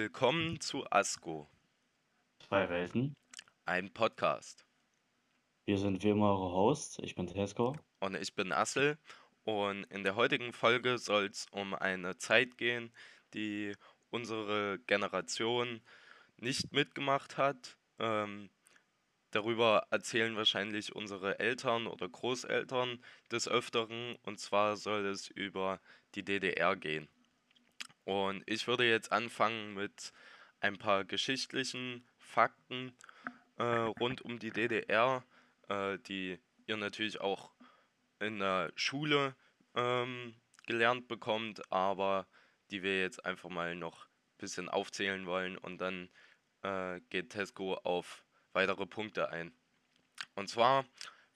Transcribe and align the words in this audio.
Willkommen 0.00 0.58
zu 0.60 0.90
ASCO, 0.90 1.46
Zwei 2.48 2.70
Welten. 2.70 3.12
einem 3.66 3.92
Podcast. 3.92 4.64
Wir 5.66 5.76
sind 5.76 6.02
wie 6.02 6.08
immer 6.08 6.30
eure 6.30 6.52
Hosts. 6.52 7.00
Ich 7.02 7.14
bin 7.14 7.26
Tesco. 7.26 7.76
Und 8.00 8.14
ich 8.16 8.34
bin 8.34 8.50
Assel. 8.50 8.96
Und 9.44 9.84
in 9.90 10.02
der 10.02 10.16
heutigen 10.16 10.54
Folge 10.54 10.96
soll 10.96 11.26
es 11.26 11.48
um 11.50 11.74
eine 11.74 12.16
Zeit 12.16 12.56
gehen, 12.56 12.94
die 13.34 13.74
unsere 14.08 14.78
Generation 14.86 15.82
nicht 16.38 16.72
mitgemacht 16.72 17.36
hat. 17.36 17.76
Ähm, 17.98 18.48
darüber 19.32 19.86
erzählen 19.90 20.34
wahrscheinlich 20.34 20.96
unsere 20.96 21.40
Eltern 21.40 21.86
oder 21.86 22.08
Großeltern 22.08 23.04
des 23.30 23.48
Öfteren. 23.48 24.16
Und 24.22 24.40
zwar 24.40 24.78
soll 24.78 25.04
es 25.04 25.28
über 25.28 25.78
die 26.14 26.24
DDR 26.24 26.74
gehen. 26.74 27.06
Und 28.10 28.42
ich 28.46 28.66
würde 28.66 28.90
jetzt 28.90 29.12
anfangen 29.12 29.74
mit 29.74 30.12
ein 30.58 30.76
paar 30.78 31.04
geschichtlichen 31.04 32.04
Fakten 32.18 32.92
äh, 33.56 33.62
rund 33.62 34.20
um 34.22 34.40
die 34.40 34.50
DDR, 34.50 35.22
äh, 35.68 35.96
die 36.08 36.40
ihr 36.66 36.76
natürlich 36.76 37.20
auch 37.20 37.52
in 38.18 38.40
der 38.40 38.72
Schule 38.74 39.36
ähm, 39.76 40.34
gelernt 40.66 41.06
bekommt, 41.06 41.70
aber 41.70 42.26
die 42.72 42.82
wir 42.82 43.00
jetzt 43.00 43.24
einfach 43.24 43.48
mal 43.48 43.76
noch 43.76 44.06
ein 44.06 44.38
bisschen 44.38 44.68
aufzählen 44.68 45.24
wollen 45.26 45.56
und 45.56 45.78
dann 45.78 46.08
äh, 46.62 46.98
geht 47.10 47.30
Tesco 47.30 47.74
auf 47.74 48.24
weitere 48.52 48.86
Punkte 48.86 49.30
ein. 49.30 49.52
Und 50.34 50.48
zwar 50.48 50.84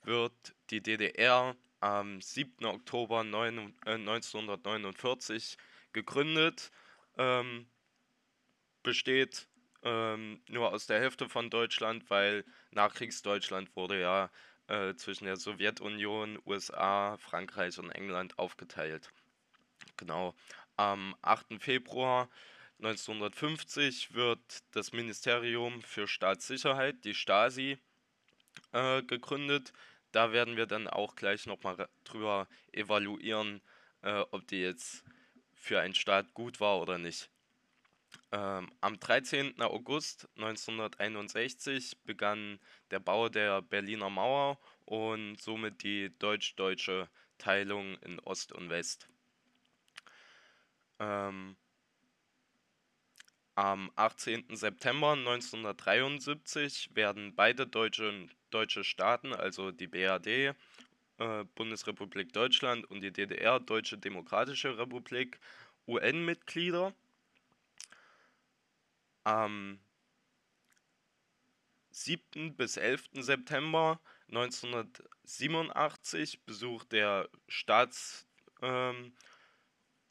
wird 0.03 0.53
die 0.71 0.81
DDR 0.81 1.55
am 1.79 2.19
7. 2.19 2.65
Oktober 2.65 3.23
9, 3.23 3.73
äh, 3.85 3.91
1949 3.91 5.57
gegründet, 5.95 6.71
ähm, 7.17 7.65
besteht 8.83 9.47
ähm, 9.81 10.41
nur 10.47 10.71
aus 10.71 10.85
der 10.85 10.99
Hälfte 10.99 11.29
von 11.29 11.49
Deutschland, 11.49 12.09
weil 12.09 12.43
Nachkriegsdeutschland 12.71 13.75
wurde 13.75 13.99
ja 13.99 14.29
äh, 14.67 14.93
zwischen 14.95 15.25
der 15.25 15.37
Sowjetunion, 15.37 16.37
USA, 16.45 17.17
Frankreich 17.17 17.79
und 17.79 17.89
England 17.91 18.37
aufgeteilt. 18.37 19.11
Genau. 19.97 20.35
Am 20.75 21.15
8. 21.21 21.59
Februar 21.59 22.29
1950 22.79 24.13
wird 24.13 24.41
das 24.71 24.91
Ministerium 24.91 25.81
für 25.81 26.07
Staatssicherheit, 26.07 27.05
die 27.05 27.13
Stasi, 27.13 27.77
äh, 28.73 29.01
gegründet. 29.03 29.71
Da 30.11 30.33
werden 30.33 30.57
wir 30.57 30.65
dann 30.65 30.87
auch 30.87 31.15
gleich 31.15 31.45
nochmal 31.45 31.87
drüber 32.03 32.47
evaluieren, 32.73 33.61
äh, 34.01 34.25
ob 34.31 34.47
die 34.47 34.61
jetzt 34.61 35.05
für 35.65 35.81
einen 35.81 35.95
Staat 35.95 36.31
gut 36.35 36.59
war 36.59 36.79
oder 36.79 36.99
nicht. 36.99 37.27
Ähm, 38.31 38.71
am 38.81 38.99
13. 38.99 39.59
August 39.61 40.29
1961 40.35 42.03
begann 42.03 42.59
der 42.91 42.99
Bau 42.99 43.29
der 43.29 43.63
Berliner 43.63 44.11
Mauer 44.11 44.59
und 44.85 45.41
somit 45.41 45.81
die 45.81 46.15
deutsch-deutsche 46.19 47.09
Teilung 47.39 47.97
in 48.01 48.19
Ost 48.19 48.53
und 48.53 48.69
West. 48.69 49.09
Ähm, 50.99 51.55
am 53.55 53.91
18. 53.95 54.55
September 54.55 55.13
1973 55.13 56.95
werden 56.95 57.33
beide 57.35 57.65
deutsche, 57.65 58.27
deutsche 58.51 58.83
Staaten, 58.83 59.33
also 59.33 59.71
die 59.71 59.87
BRD, 59.87 60.55
äh, 61.17 61.43
Bundesrepublik 61.55 62.31
Deutschland 62.33 62.89
und 62.89 63.01
die 63.01 63.11
DDR, 63.11 63.59
Deutsche 63.59 63.97
Demokratische 63.97 64.77
Republik, 64.77 65.39
UN-Mitglieder. 65.87 66.93
Am 69.23 69.79
7. 71.91 72.55
bis 72.55 72.77
11. 72.77 73.09
September 73.13 73.99
1987 74.29 76.43
besucht 76.43 76.91
der 76.91 77.29
Staats, 77.47 78.27
ähm, 78.61 79.15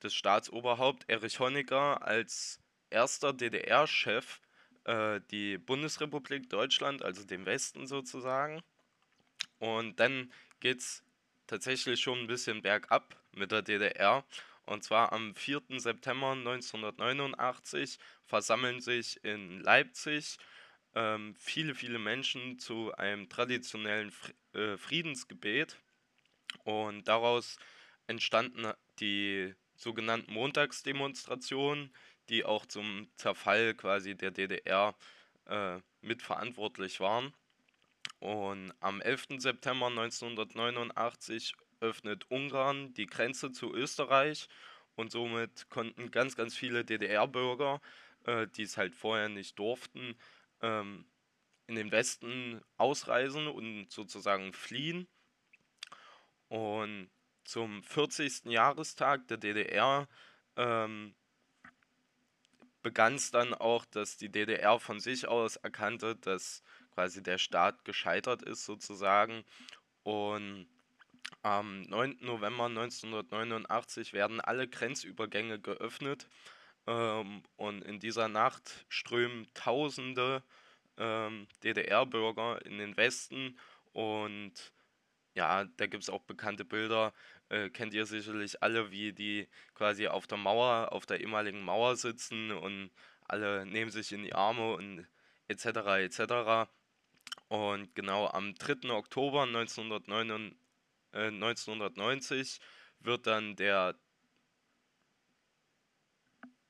das 0.00 0.14
Staatsoberhaupt 0.14 1.08
Erich 1.08 1.38
Honecker 1.40 2.02
als 2.02 2.60
erster 2.90 3.32
DDR-Chef 3.32 4.40
äh, 4.84 5.20
die 5.30 5.58
Bundesrepublik 5.58 6.48
Deutschland, 6.48 7.02
also 7.02 7.24
den 7.24 7.46
Westen 7.46 7.86
sozusagen. 7.86 8.62
Und 9.58 10.00
dann 10.00 10.32
geht 10.64 10.80
es 10.80 11.04
tatsächlich 11.46 12.00
schon 12.00 12.20
ein 12.20 12.26
bisschen 12.26 12.62
bergab 12.62 13.22
mit 13.32 13.52
der 13.52 13.60
DDR. 13.60 14.24
Und 14.64 14.82
zwar 14.82 15.12
am 15.12 15.34
4. 15.34 15.60
September 15.76 16.32
1989 16.32 17.98
versammeln 18.24 18.80
sich 18.80 19.22
in 19.22 19.60
Leipzig 19.60 20.38
ähm, 20.94 21.34
viele, 21.36 21.74
viele 21.74 21.98
Menschen 21.98 22.58
zu 22.58 22.94
einem 22.94 23.28
traditionellen 23.28 24.10
äh, 24.54 24.78
Friedensgebet. 24.78 25.76
Und 26.64 27.08
daraus 27.08 27.58
entstanden 28.06 28.72
die 29.00 29.54
sogenannten 29.76 30.32
Montagsdemonstrationen, 30.32 31.94
die 32.30 32.46
auch 32.46 32.64
zum 32.64 33.10
Zerfall 33.16 33.74
quasi 33.74 34.14
der 34.14 34.30
DDR 34.30 34.94
äh, 35.44 35.76
mitverantwortlich 36.00 37.00
waren. 37.00 37.34
Und 38.24 38.72
am 38.80 39.02
11. 39.02 39.36
September 39.36 39.88
1989 39.88 41.54
öffnet 41.80 42.30
Ungarn 42.30 42.94
die 42.94 43.04
Grenze 43.04 43.52
zu 43.52 43.74
Österreich 43.74 44.48
und 44.94 45.12
somit 45.12 45.68
konnten 45.68 46.10
ganz, 46.10 46.34
ganz 46.34 46.56
viele 46.56 46.86
DDR-Bürger, 46.86 47.82
äh, 48.24 48.46
die 48.46 48.62
es 48.62 48.78
halt 48.78 48.94
vorher 48.94 49.28
nicht 49.28 49.58
durften, 49.58 50.16
ähm, 50.62 51.04
in 51.66 51.74
den 51.74 51.92
Westen 51.92 52.62
ausreisen 52.78 53.46
und 53.46 53.90
sozusagen 53.90 54.54
fliehen. 54.54 55.06
Und 56.48 57.10
zum 57.44 57.82
40. 57.82 58.46
Jahrestag 58.46 59.28
der 59.28 59.36
DDR 59.36 60.08
ähm, 60.56 61.14
begann 62.80 63.16
es 63.16 63.30
dann 63.30 63.52
auch, 63.52 63.84
dass 63.84 64.16
die 64.16 64.32
DDR 64.32 64.80
von 64.80 64.98
sich 64.98 65.28
aus 65.28 65.56
erkannte, 65.56 66.16
dass 66.16 66.62
quasi 66.94 67.22
der 67.22 67.38
Staat 67.38 67.84
gescheitert 67.84 68.42
ist 68.42 68.64
sozusagen. 68.64 69.44
Und 70.02 70.66
am 71.42 71.82
9. 71.82 72.18
November 72.20 72.66
1989 72.66 74.12
werden 74.12 74.40
alle 74.40 74.68
Grenzübergänge 74.68 75.60
geöffnet 75.60 76.28
ähm, 76.86 77.42
und 77.56 77.82
in 77.82 78.00
dieser 78.00 78.28
Nacht 78.28 78.86
strömen 78.88 79.46
Tausende 79.54 80.42
ähm, 80.96 81.46
DDR-Bürger 81.62 82.64
in 82.64 82.78
den 82.78 82.96
Westen 82.96 83.58
und 83.92 84.52
ja, 85.34 85.64
da 85.64 85.86
gibt 85.86 86.04
es 86.04 86.10
auch 86.10 86.22
bekannte 86.22 86.64
Bilder, 86.64 87.12
äh, 87.48 87.68
kennt 87.68 87.92
ihr 87.94 88.06
sicherlich 88.06 88.62
alle, 88.62 88.90
wie 88.90 89.12
die 89.12 89.48
quasi 89.74 90.06
auf 90.06 90.26
der 90.26 90.38
Mauer, 90.38 90.92
auf 90.92 91.06
der 91.06 91.20
ehemaligen 91.20 91.62
Mauer 91.62 91.96
sitzen 91.96 92.52
und 92.52 92.90
alle 93.26 93.66
nehmen 93.66 93.90
sich 93.90 94.12
in 94.12 94.22
die 94.22 94.34
Arme 94.34 94.74
und 94.74 95.06
etc. 95.48 95.66
etc. 95.98 96.70
Und 97.48 97.94
genau 97.94 98.26
am 98.28 98.54
3. 98.54 98.90
Oktober 98.90 99.42
1999, 99.42 100.58
äh, 101.12 101.26
1990 101.30 102.60
wird 103.00 103.26
dann 103.26 103.56
der 103.56 103.94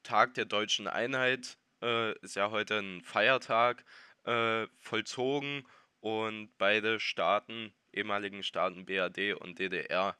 Tag 0.03 0.35
der 0.35 0.45
deutschen 0.45 0.87
Einheit, 0.87 1.59
äh, 1.83 2.19
ist 2.21 2.37
ja 2.37 2.51
heute 2.51 2.79
ein 2.79 3.03
Feiertag, 3.03 3.85
äh, 4.25 4.67
vollzogen 4.79 5.67
und 6.01 6.57
beide 6.59 7.01
Staaten, 7.01 7.73
ehemaligen 7.93 8.43
Staaten 8.43 8.85
BRD 8.85 9.35
und 9.35 9.59
DDR, 9.59 10.17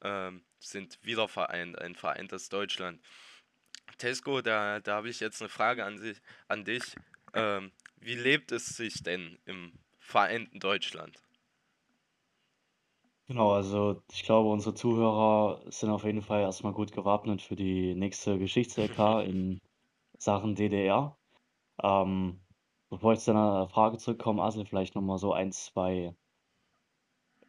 äh, 0.00 0.32
sind 0.58 0.98
wieder 1.02 1.28
vereint, 1.28 1.78
ein 1.78 1.94
vereintes 1.94 2.48
Deutschland. 2.48 3.00
Tesco, 3.98 4.42
da, 4.42 4.80
da 4.80 4.96
habe 4.96 5.08
ich 5.08 5.20
jetzt 5.20 5.40
eine 5.40 5.48
Frage 5.48 5.84
an, 5.84 5.98
sich, 5.98 6.20
an 6.48 6.64
dich. 6.64 6.82
Ähm, 7.34 7.72
wie 7.96 8.14
lebt 8.14 8.52
es 8.52 8.66
sich 8.66 9.02
denn 9.02 9.38
im 9.44 9.72
vereinten 10.08 10.58
Deutschland? 10.58 11.22
Genau, 13.26 13.52
also 13.52 14.02
ich 14.10 14.24
glaube, 14.24 14.48
unsere 14.48 14.74
Zuhörer 14.74 15.62
sind 15.70 15.90
auf 15.90 16.04
jeden 16.04 16.22
Fall 16.22 16.40
erstmal 16.40 16.72
gut 16.72 16.92
gewappnet 16.92 17.42
für 17.42 17.56
die 17.56 17.94
nächste 17.94 18.38
Geschichts-LK 18.38 18.98
in 19.26 19.60
Sachen 20.18 20.54
DDR. 20.54 21.16
Ähm, 21.82 22.40
bevor 22.88 23.12
ich 23.12 23.20
zu 23.20 23.32
deiner 23.32 23.68
Frage 23.68 23.98
zurückkomme, 23.98 24.42
Asel, 24.42 24.64
vielleicht 24.64 24.94
nochmal 24.94 25.18
so 25.18 25.34
ein, 25.34 25.52
zwei 25.52 26.16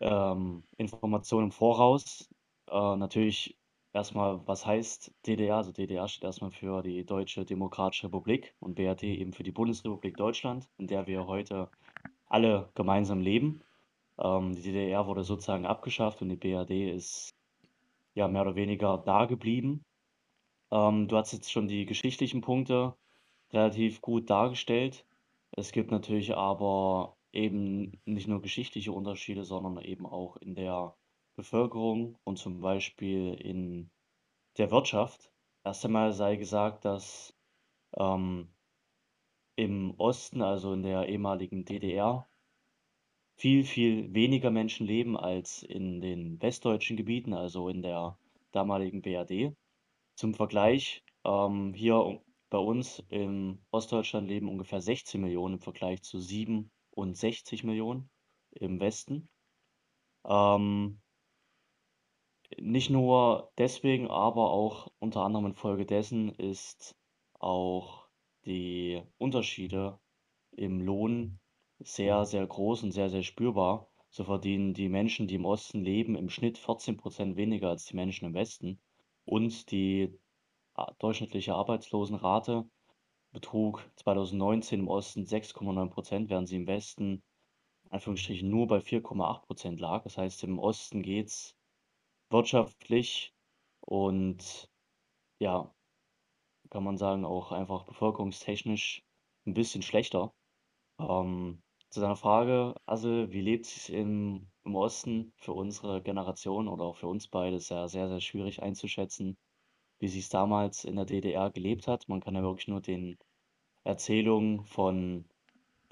ähm, 0.02 0.64
Informationen 0.78 1.46
im 1.46 1.52
Voraus. 1.52 2.30
Äh, 2.70 2.98
natürlich 2.98 3.58
erstmal, 3.94 4.46
was 4.48 4.66
heißt 4.66 5.14
DDR? 5.26 5.56
Also 5.56 5.72
DDR 5.72 6.10
steht 6.10 6.26
erstmal 6.26 6.52
für 6.52 6.82
die 6.84 7.06
Deutsche 7.06 7.46
Demokratische 7.46 8.08
Republik 8.08 8.54
und 8.60 8.76
BRD 8.76 9.04
eben 9.04 9.32
für 9.32 9.44
die 9.44 9.52
Bundesrepublik 9.52 10.18
Deutschland, 10.18 10.68
in 10.78 10.88
der 10.88 11.08
wir 11.08 11.26
heute 11.26 11.70
alle 12.30 12.70
gemeinsam 12.76 13.22
leben. 13.22 13.62
Ähm, 14.20 14.56
die 14.56 14.62
DDR 14.62 15.08
wurde 15.08 15.24
sozusagen 15.24 15.66
abgeschafft 15.66 16.22
und 16.22 16.30
die 16.30 16.36
BRD 16.36 16.94
ist 16.96 17.34
ja 18.14 18.28
mehr 18.28 18.44
oder 18.44 18.56
weniger 18.56 18.98
da 18.98 19.26
geblieben. 19.26 19.84
Ähm, 20.72 21.08
du 21.08 21.18
hast 21.18 21.34
jetzt 21.34 21.52
schon 21.52 21.68
die 21.68 21.86
geschichtlichen 21.86 22.42
Punkte 22.42 22.96
relativ 23.52 24.02
gut 24.02 24.30
dargestellt. 24.30 25.06
Es 25.52 25.72
gibt 25.72 25.92
natürlich 25.92 26.36
aber 26.36 27.18
eben 27.32 28.00
nicht 28.06 28.28
nur 28.28 28.42
geschichtliche 28.42 28.92
Unterschiede, 28.92 29.44
sondern 29.44 29.84
eben 29.84 30.06
auch 30.06 30.38
in 30.38 30.56
der 30.56 30.96
Bevölkerung 31.36 32.18
und 32.24 32.38
zum 32.38 32.62
Beispiel 32.62 33.34
in 33.34 33.90
der 34.58 34.72
Wirtschaft. 34.72 35.32
Erst 35.64 35.86
einmal 35.86 36.14
sei 36.14 36.36
gesagt, 36.36 36.86
dass 36.86 37.34
ähm, 37.98 38.50
im 39.60 39.94
Osten, 39.98 40.42
also 40.42 40.72
in 40.72 40.84
der 40.84 41.10
ehemaligen 41.10 41.66
DDR, 41.66 42.26
viel, 43.36 43.66
viel 43.66 44.14
weniger 44.14 44.52
Menschen 44.52 44.88
leben 44.88 45.18
als 45.18 45.64
in 45.64 46.00
den 46.00 46.42
westdeutschen 46.42 46.96
Gebieten, 46.96 47.34
also 47.34 47.68
in 47.68 47.82
der 47.82 48.18
damaligen 48.52 49.02
BRD. 49.02 49.54
Zum 50.16 50.34
Vergleich, 50.34 51.04
ähm, 51.26 51.74
hier 51.74 52.22
bei 52.50 52.58
uns 52.58 53.04
in 53.10 53.60
Ostdeutschland 53.72 54.30
leben 54.30 54.48
ungefähr 54.48 54.80
16 54.80 55.20
Millionen 55.20 55.56
im 55.56 55.62
Vergleich 55.62 56.04
zu 56.04 56.22
67 56.22 57.66
Millionen 57.66 58.10
im 58.52 58.80
Westen. 58.80 59.28
Ähm, 60.26 61.02
nicht 62.58 62.90
nur 62.90 63.52
deswegen, 63.58 64.08
aber 64.10 64.52
auch 64.52 64.88
unter 65.00 65.24
anderem 65.24 65.48
infolgedessen 65.48 66.30
ist 66.30 66.96
auch 67.34 67.99
die 68.50 69.02
Unterschiede 69.18 70.00
im 70.52 70.82
Lohn 70.82 71.40
sehr, 71.80 72.26
sehr 72.26 72.46
groß 72.46 72.84
und 72.84 72.92
sehr, 72.92 73.10
sehr 73.10 73.24
spürbar. 73.24 73.88
So 74.10 74.24
verdienen 74.24 74.74
die 74.74 74.90
Menschen, 74.90 75.28
die 75.28 75.36
im 75.36 75.46
Osten 75.46 75.84
leben, 75.84 76.16
im 76.16 76.30
Schnitt 76.30 76.58
14 76.58 76.98
Prozent 76.98 77.38
weniger 77.38 77.70
als 77.70 77.86
die 77.86 77.96
Menschen 77.96 78.26
im 78.26 78.34
Westen. 78.34 78.82
Und 79.24 79.72
die 79.72 80.20
durchschnittliche 80.98 81.54
Arbeitslosenrate 81.54 82.68
betrug 83.32 83.88
2019 83.98 84.80
im 84.80 84.88
Osten 84.88 85.24
6,9 85.24 85.90
Prozent, 85.90 86.30
während 86.30 86.48
sie 86.48 86.56
im 86.56 86.68
Westen 86.68 87.22
Anführungsstrichen 87.90 88.50
nur 88.50 88.68
bei 88.68 88.80
4,8 88.80 89.46
Prozent 89.46 89.80
lag. 89.80 90.04
Das 90.04 90.18
heißt, 90.18 90.44
im 90.44 90.60
Osten 90.60 91.02
geht 91.02 91.28
es 91.28 91.56
wirtschaftlich 92.30 93.34
und 93.82 94.70
ja, 95.40 95.74
kann 96.70 96.84
man 96.84 96.98
sagen, 96.98 97.26
auch 97.26 97.52
einfach 97.52 97.86
bevölkerungstechnisch 97.86 99.04
ein 99.46 99.54
bisschen 99.54 99.82
schlechter. 99.82 100.34
Ähm, 101.00 101.62
zu 101.90 102.02
deiner 102.02 102.16
Frage, 102.16 102.76
also 102.86 103.32
wie 103.32 103.42
lebt 103.42 103.66
es 103.68 103.90
im, 103.90 104.50
im 104.66 104.76
Osten 104.76 105.34
für 105.38 105.54
unsere 105.54 106.02
Generation 106.02 106.68
oder 106.68 106.86
auch 106.86 106.98
für 106.98 107.08
uns 107.08 107.28
beide, 107.28 107.58
ist 107.58 107.70
ja 107.70 107.88
sehr, 107.88 108.08
sehr 108.10 108.22
schwierig 108.22 108.62
einzuschätzen, 108.64 109.38
wie 110.00 110.08
sich 110.10 110.24
es 110.26 110.30
damals 110.30 110.86
in 110.86 110.96
der 110.98 111.06
DDR 111.06 111.52
gelebt 111.52 111.88
hat. 111.88 112.08
Man 112.10 112.22
kann 112.22 112.36
ja 112.36 112.44
wirklich 112.44 112.68
nur 112.70 112.82
den 112.82 113.18
Erzählungen 113.84 114.66
von 114.66 115.26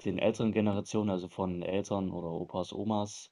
den 0.04 0.18
älteren 0.18 0.52
Generationen, 0.52 1.10
also 1.10 1.28
von 1.28 1.62
Eltern 1.62 2.10
oder 2.10 2.30
Opas, 2.30 2.72
Omas, 2.72 3.30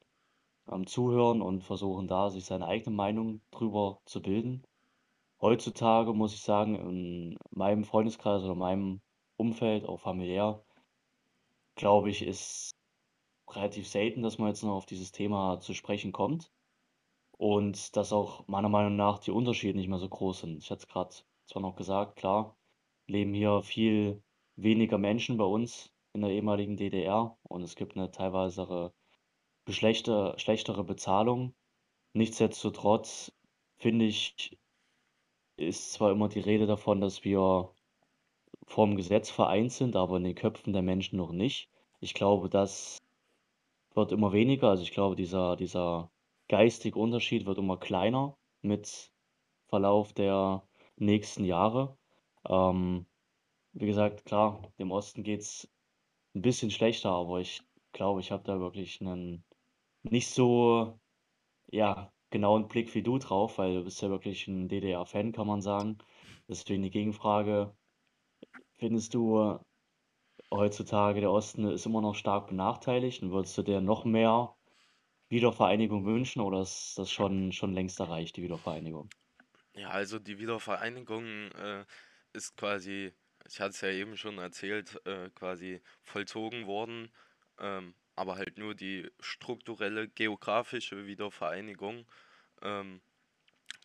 ähm, 0.70 0.86
zuhören 0.86 1.42
und 1.42 1.64
versuchen 1.64 2.08
da 2.08 2.30
sich 2.30 2.44
seine 2.44 2.66
eigene 2.68 2.94
Meinung 2.94 3.40
drüber 3.50 4.00
zu 4.06 4.22
bilden. 4.22 4.64
Heutzutage 5.40 6.12
muss 6.14 6.34
ich 6.34 6.40
sagen, 6.40 6.74
in 6.76 7.38
meinem 7.50 7.84
Freundeskreis 7.84 8.42
oder 8.42 8.54
meinem 8.54 9.00
Umfeld, 9.36 9.84
auch 9.86 10.00
familiär, 10.00 10.64
glaube 11.74 12.10
ich, 12.10 12.22
ist 12.22 12.70
relativ 13.50 13.88
selten, 13.88 14.22
dass 14.22 14.38
man 14.38 14.48
jetzt 14.48 14.62
noch 14.62 14.74
auf 14.74 14.86
dieses 14.86 15.12
Thema 15.12 15.60
zu 15.60 15.74
sprechen 15.74 16.12
kommt. 16.12 16.50
Und 17.38 17.96
dass 17.96 18.14
auch 18.14 18.48
meiner 18.48 18.70
Meinung 18.70 18.96
nach 18.96 19.18
die 19.18 19.30
Unterschiede 19.30 19.76
nicht 19.76 19.88
mehr 19.88 19.98
so 19.98 20.08
groß 20.08 20.40
sind. 20.40 20.58
Ich 20.62 20.70
hatte 20.70 20.80
es 20.80 20.88
gerade 20.88 21.14
zwar 21.44 21.60
noch 21.62 21.76
gesagt, 21.76 22.16
klar, 22.16 22.56
leben 23.06 23.34
hier 23.34 23.62
viel 23.62 24.22
weniger 24.56 24.96
Menschen 24.96 25.36
bei 25.36 25.44
uns 25.44 25.92
in 26.14 26.22
der 26.22 26.30
ehemaligen 26.30 26.76
DDR 26.76 27.36
und 27.42 27.62
es 27.62 27.76
gibt 27.76 27.94
eine 27.94 28.10
teilweise 28.10 28.92
schlechte, 29.68 30.34
schlechtere 30.38 30.82
Bezahlung. 30.82 31.54
Nichtsdestotrotz 32.14 33.32
finde 33.76 34.06
ich, 34.06 34.58
ist 35.56 35.92
zwar 35.92 36.12
immer 36.12 36.28
die 36.28 36.40
Rede 36.40 36.66
davon, 36.66 37.00
dass 37.00 37.24
wir 37.24 37.70
vorm 38.66 38.96
Gesetz 38.96 39.30
vereint 39.30 39.72
sind, 39.72 39.96
aber 39.96 40.16
in 40.16 40.24
den 40.24 40.34
Köpfen 40.34 40.72
der 40.72 40.82
Menschen 40.82 41.16
noch 41.16 41.32
nicht. 41.32 41.70
Ich 42.00 42.14
glaube, 42.14 42.48
das 42.50 42.98
wird 43.94 44.12
immer 44.12 44.32
weniger. 44.32 44.70
Also 44.70 44.82
ich 44.82 44.92
glaube, 44.92 45.16
dieser, 45.16 45.56
dieser 45.56 46.10
geistige 46.48 46.98
Unterschied 46.98 47.46
wird 47.46 47.58
immer 47.58 47.78
kleiner 47.78 48.36
mit 48.62 49.12
Verlauf 49.68 50.12
der 50.12 50.62
nächsten 50.96 51.44
Jahre. 51.44 51.96
Ähm, 52.48 53.06
wie 53.72 53.86
gesagt, 53.86 54.24
klar, 54.24 54.62
dem 54.78 54.90
Osten 54.90 55.22
geht 55.22 55.40
es 55.40 55.68
ein 56.34 56.42
bisschen 56.42 56.70
schlechter, 56.70 57.10
aber 57.10 57.40
ich 57.40 57.62
glaube, 57.92 58.20
ich 58.20 58.30
habe 58.30 58.44
da 58.44 58.60
wirklich 58.60 59.00
einen 59.00 59.44
nicht 60.02 60.28
so 60.28 60.98
ja, 61.68 62.12
genauen 62.30 62.68
Blick 62.68 62.94
wie 62.94 63.02
du 63.02 63.18
drauf, 63.18 63.58
weil 63.58 63.74
du 63.74 63.84
bist 63.84 64.02
ja 64.02 64.10
wirklich 64.10 64.48
ein 64.48 64.68
DDR-Fan, 64.68 65.32
kann 65.32 65.46
man 65.46 65.60
sagen. 65.62 65.98
Deswegen 66.48 66.82
die 66.82 66.90
Gegenfrage, 66.90 67.76
findest 68.78 69.14
du 69.14 69.58
heutzutage 70.52 71.20
der 71.20 71.30
Osten 71.30 71.66
ist 71.68 71.86
immer 71.86 72.00
noch 72.00 72.14
stark 72.14 72.48
benachteiligt 72.48 73.22
und 73.22 73.32
würdest 73.32 73.56
du 73.58 73.62
dir 73.62 73.80
noch 73.80 74.04
mehr 74.04 74.54
Wiedervereinigung 75.28 76.04
wünschen 76.04 76.40
oder 76.40 76.60
ist 76.62 76.94
das 76.98 77.10
schon, 77.10 77.52
schon 77.52 77.72
längst 77.72 78.00
erreicht, 78.00 78.36
die 78.36 78.42
Wiedervereinigung? 78.42 79.08
Ja, 79.74 79.90
also 79.90 80.18
die 80.18 80.38
Wiedervereinigung 80.38 81.24
äh, 81.52 81.84
ist 82.32 82.56
quasi, 82.56 83.12
ich 83.46 83.60
hatte 83.60 83.70
es 83.70 83.80
ja 83.82 83.90
eben 83.90 84.16
schon 84.16 84.38
erzählt, 84.38 85.00
äh, 85.04 85.30
quasi 85.30 85.82
vollzogen 86.02 86.66
worden, 86.66 87.12
ähm, 87.58 87.94
aber 88.16 88.36
halt 88.36 88.58
nur 88.58 88.74
die 88.74 89.10
strukturelle 89.20 90.08
geografische 90.08 91.06
Wiedervereinigung. 91.06 92.06
Ähm, 92.62 93.00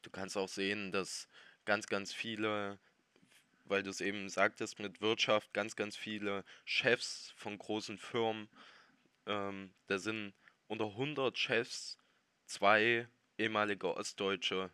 du 0.02 0.10
kannst 0.10 0.38
auch 0.38 0.48
sehen, 0.48 0.92
dass 0.92 1.28
ganz, 1.66 1.88
ganz 1.88 2.14
viele, 2.14 2.80
weil 3.66 3.84
du 3.84 3.90
es 3.90 4.02
eben 4.02 4.30
sagtest 4.30 4.80
mit 4.80 5.02
Wirtschaft, 5.02 5.54
ganz, 5.54 5.76
ganz 5.76 5.96
viele 5.96 6.44
Chefs 6.66 7.34
von 7.36 7.58
großen 7.58 7.98
Firmen, 7.98 8.50
ähm, 9.28 9.74
da 9.88 10.00
sind 10.00 10.34
unter 10.68 10.86
100 10.86 11.38
Chefs 11.38 11.98
zwei 12.46 13.08
ehemalige 13.38 13.96
Ostdeutsche 13.96 14.72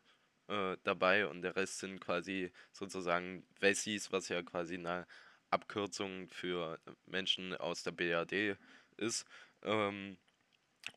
äh, 0.47 0.77
dabei 0.83 1.27
und 1.27 1.41
der 1.41 1.55
Rest 1.55 1.79
sind 1.79 1.99
quasi 1.99 2.51
sozusagen 2.71 3.45
Wessis, 3.59 4.11
was 4.11 4.29
ja 4.29 4.41
quasi 4.43 4.75
eine 4.75 5.07
Abkürzung 5.49 6.27
für 6.29 6.79
Menschen 7.05 7.55
aus 7.55 7.83
der 7.83 7.91
BRD 7.91 8.57
ist. 8.97 9.25
Ähm, 9.63 10.17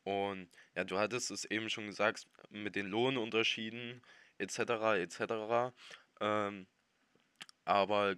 und 0.04 0.48
ja, 0.74 0.84
du 0.84 0.98
hattest 0.98 1.30
es 1.30 1.44
eben 1.44 1.70
schon 1.70 1.86
gesagt 1.86 2.26
mit 2.50 2.76
den 2.76 2.86
Lohnunterschieden 2.86 4.02
etc. 4.38 4.58
etc. 4.98 5.74
Ähm, 6.20 6.66
aber 7.64 8.16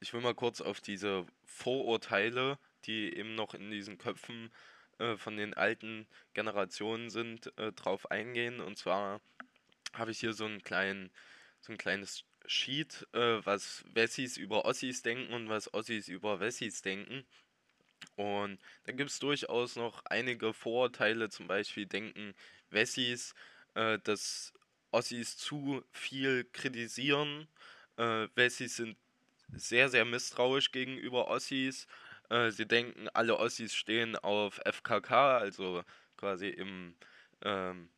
ich 0.00 0.12
will 0.12 0.20
mal 0.20 0.34
kurz 0.34 0.60
auf 0.60 0.80
diese 0.80 1.26
Vorurteile, 1.44 2.58
die 2.84 3.14
eben 3.16 3.34
noch 3.34 3.54
in 3.54 3.70
diesen 3.70 3.98
Köpfen 3.98 4.50
äh, 4.98 5.16
von 5.16 5.36
den 5.36 5.54
alten 5.54 6.06
Generationen 6.34 7.10
sind, 7.10 7.52
äh, 7.58 7.72
drauf 7.72 8.10
eingehen. 8.10 8.60
Und 8.60 8.78
zwar 8.78 9.20
habe 9.92 10.10
ich 10.10 10.20
hier 10.20 10.32
so 10.32 10.44
einen 10.44 10.62
kleinen, 10.62 11.10
so 11.60 11.72
ein 11.72 11.78
kleines 11.78 12.24
Sheet, 12.46 13.06
äh, 13.12 13.44
was 13.44 13.84
Wessis 13.92 14.36
über 14.36 14.64
Ossis 14.64 15.02
denken 15.02 15.32
und 15.32 15.48
was 15.48 15.72
Ossis 15.74 16.08
über 16.08 16.40
Wessis 16.40 16.82
denken. 16.82 17.26
Und 18.18 18.58
da 18.82 18.92
gibt 18.92 19.10
es 19.10 19.20
durchaus 19.20 19.76
noch 19.76 20.04
einige 20.06 20.52
Vorurteile, 20.52 21.30
zum 21.30 21.46
Beispiel 21.46 21.86
denken 21.86 22.34
Wessis, 22.68 23.32
äh, 23.74 24.00
dass 24.00 24.52
Ossis 24.90 25.36
zu 25.36 25.84
viel 25.92 26.42
kritisieren. 26.52 27.46
Äh, 27.96 28.26
Wessis 28.34 28.74
sind 28.74 28.96
sehr, 29.52 29.88
sehr 29.88 30.04
misstrauisch 30.04 30.72
gegenüber 30.72 31.28
Ossis. 31.28 31.86
Äh, 32.28 32.50
sie 32.50 32.66
denken, 32.66 33.08
alle 33.14 33.38
Ossis 33.38 33.72
stehen 33.72 34.16
auf 34.16 34.60
FKK, 34.64 35.38
also 35.38 35.84
quasi 36.16 36.48
im 36.48 36.96
ähm, 37.42 37.88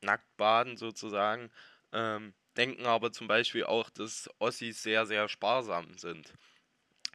Nacktbaden 0.00 0.76
sozusagen. 0.76 1.50
Ähm, 1.92 2.34
denken 2.56 2.86
aber 2.86 3.10
zum 3.10 3.26
Beispiel 3.26 3.64
auch, 3.64 3.90
dass 3.90 4.30
Ossis 4.38 4.80
sehr, 4.80 5.06
sehr 5.06 5.28
sparsam 5.28 5.98
sind. 5.98 6.32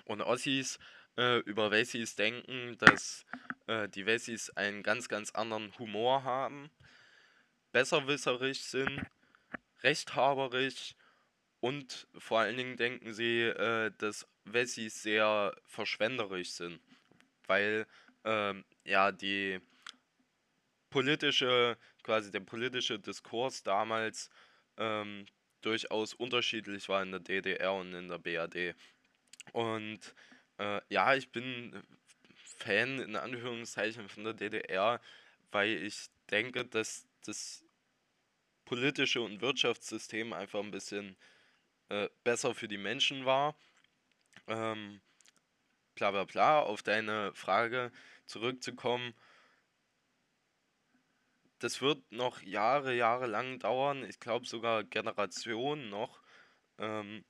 Und 0.03 0.21
Ossis 0.21 0.79
äh, 1.17 1.39
über 1.39 1.71
Wessis 1.71 2.15
denken, 2.15 2.77
dass 2.77 3.25
äh, 3.67 3.87
die 3.89 4.05
Wessis 4.05 4.49
einen 4.51 4.83
ganz, 4.83 5.07
ganz 5.07 5.31
anderen 5.31 5.77
Humor 5.77 6.23
haben, 6.23 6.69
besserwisserisch 7.71 8.61
sind, 8.61 9.01
rechthaberisch 9.81 10.95
und 11.59 12.07
vor 12.17 12.39
allen 12.39 12.57
Dingen 12.57 12.77
denken 12.77 13.13
sie, 13.13 13.41
äh, 13.41 13.91
dass 13.97 14.27
Wessis 14.45 15.01
sehr 15.01 15.55
verschwenderisch 15.65 16.51
sind, 16.51 16.79
weil 17.47 17.87
ähm, 18.25 18.65
ja 18.83 19.11
die 19.11 19.59
politische, 20.89 21.77
quasi 22.03 22.31
der 22.31 22.41
politische 22.41 22.99
Diskurs 22.99 23.63
damals 23.63 24.29
ähm, 24.77 25.25
durchaus 25.61 26.13
unterschiedlich 26.13 26.89
war 26.89 27.01
in 27.01 27.11
der 27.11 27.19
DDR 27.19 27.73
und 27.73 27.93
in 27.93 28.09
der 28.09 28.19
BRD. 28.19 28.75
Und 29.53 30.13
äh, 30.57 30.81
ja, 30.89 31.15
ich 31.15 31.31
bin 31.31 31.83
Fan 32.35 32.99
in 32.99 33.15
Anführungszeichen 33.15 34.09
von 34.09 34.23
der 34.23 34.33
DDR, 34.33 35.01
weil 35.51 35.69
ich 35.83 36.09
denke, 36.29 36.65
dass 36.65 37.07
das 37.25 37.65
politische 38.65 39.21
und 39.21 39.41
Wirtschaftssystem 39.41 40.33
einfach 40.33 40.59
ein 40.59 40.71
bisschen 40.71 41.17
äh, 41.89 42.09
besser 42.23 42.55
für 42.55 42.67
die 42.67 42.77
Menschen 42.77 43.25
war. 43.25 43.55
Ähm, 44.47 45.01
bla 45.95 46.11
bla 46.11 46.25
bla, 46.25 46.61
auf 46.61 46.83
deine 46.83 47.33
Frage 47.33 47.91
zurückzukommen. 48.25 49.13
Das 51.59 51.81
wird 51.81 52.11
noch 52.11 52.41
Jahre, 52.41 52.93
Jahre 52.93 53.25
lang 53.27 53.59
dauern, 53.59 54.03
ich 54.03 54.19
glaube 54.19 54.45
sogar 54.45 54.83
Generationen 54.83 55.89
noch, 55.89 56.21
ähm, 56.77 57.23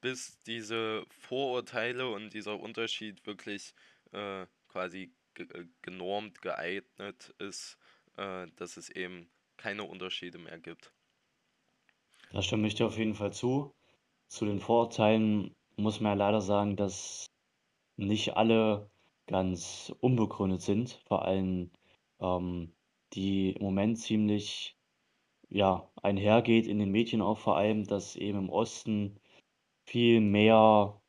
bis 0.00 0.40
diese 0.42 1.04
Vorurteile 1.10 2.08
und 2.08 2.32
dieser 2.32 2.58
Unterschied 2.58 3.26
wirklich 3.26 3.74
äh, 4.12 4.46
quasi 4.68 5.12
ge 5.34 5.46
äh, 5.54 5.66
genormt, 5.82 6.42
geeignet 6.42 7.34
ist, 7.38 7.78
äh, 8.16 8.46
dass 8.56 8.76
es 8.76 8.90
eben 8.90 9.30
keine 9.56 9.84
Unterschiede 9.84 10.38
mehr 10.38 10.58
gibt. 10.58 10.92
Da 12.32 12.42
stimme 12.42 12.68
ich 12.68 12.74
dir 12.74 12.86
auf 12.86 12.98
jeden 12.98 13.14
Fall 13.14 13.32
zu. 13.32 13.74
Zu 14.28 14.44
den 14.44 14.60
Vorurteilen 14.60 15.54
muss 15.76 16.00
man 16.00 16.12
ja 16.12 16.26
leider 16.26 16.40
sagen, 16.40 16.76
dass 16.76 17.30
nicht 17.96 18.36
alle 18.36 18.90
ganz 19.26 19.92
unbegründet 20.00 20.62
sind, 20.62 21.02
vor 21.06 21.24
allem 21.24 21.70
ähm, 22.20 22.74
die 23.14 23.52
im 23.52 23.62
Moment 23.62 23.98
ziemlich 23.98 24.76
ja, 25.48 25.90
einhergeht 26.02 26.66
in 26.66 26.78
den 26.78 26.90
Medien 26.90 27.22
auch 27.22 27.38
vor 27.38 27.56
allem, 27.56 27.84
dass 27.84 28.16
eben 28.16 28.38
im 28.38 28.50
Osten 28.50 29.18
viel 29.88 30.20
mehr 30.20 31.00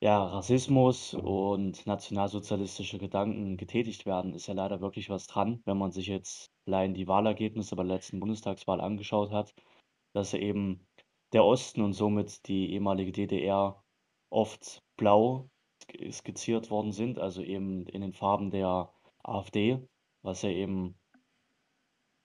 ja, 0.00 0.24
Rassismus 0.24 1.14
und 1.14 1.84
nationalsozialistische 1.86 2.98
Gedanken 2.98 3.56
getätigt 3.56 4.06
werden, 4.06 4.32
ist 4.34 4.46
ja 4.46 4.54
leider 4.54 4.80
wirklich 4.80 5.10
was 5.10 5.26
dran, 5.26 5.60
wenn 5.64 5.76
man 5.76 5.90
sich 5.90 6.06
jetzt 6.06 6.52
allein 6.66 6.94
die 6.94 7.08
Wahlergebnisse 7.08 7.74
bei 7.74 7.82
der 7.82 7.94
letzten 7.96 8.20
Bundestagswahl 8.20 8.80
angeschaut 8.80 9.32
hat, 9.32 9.52
dass 10.12 10.34
eben 10.34 10.86
der 11.32 11.44
Osten 11.44 11.82
und 11.82 11.94
somit 11.94 12.46
die 12.46 12.72
ehemalige 12.72 13.10
DDR 13.10 13.82
oft 14.30 14.84
blau 14.96 15.50
skizziert 16.12 16.70
worden 16.70 16.92
sind, 16.92 17.18
also 17.18 17.42
eben 17.42 17.86
in 17.86 18.02
den 18.02 18.12
Farben 18.12 18.50
der 18.50 18.92
AfD, 19.24 19.80
was 20.22 20.42
ja 20.42 20.50
eben 20.50 20.96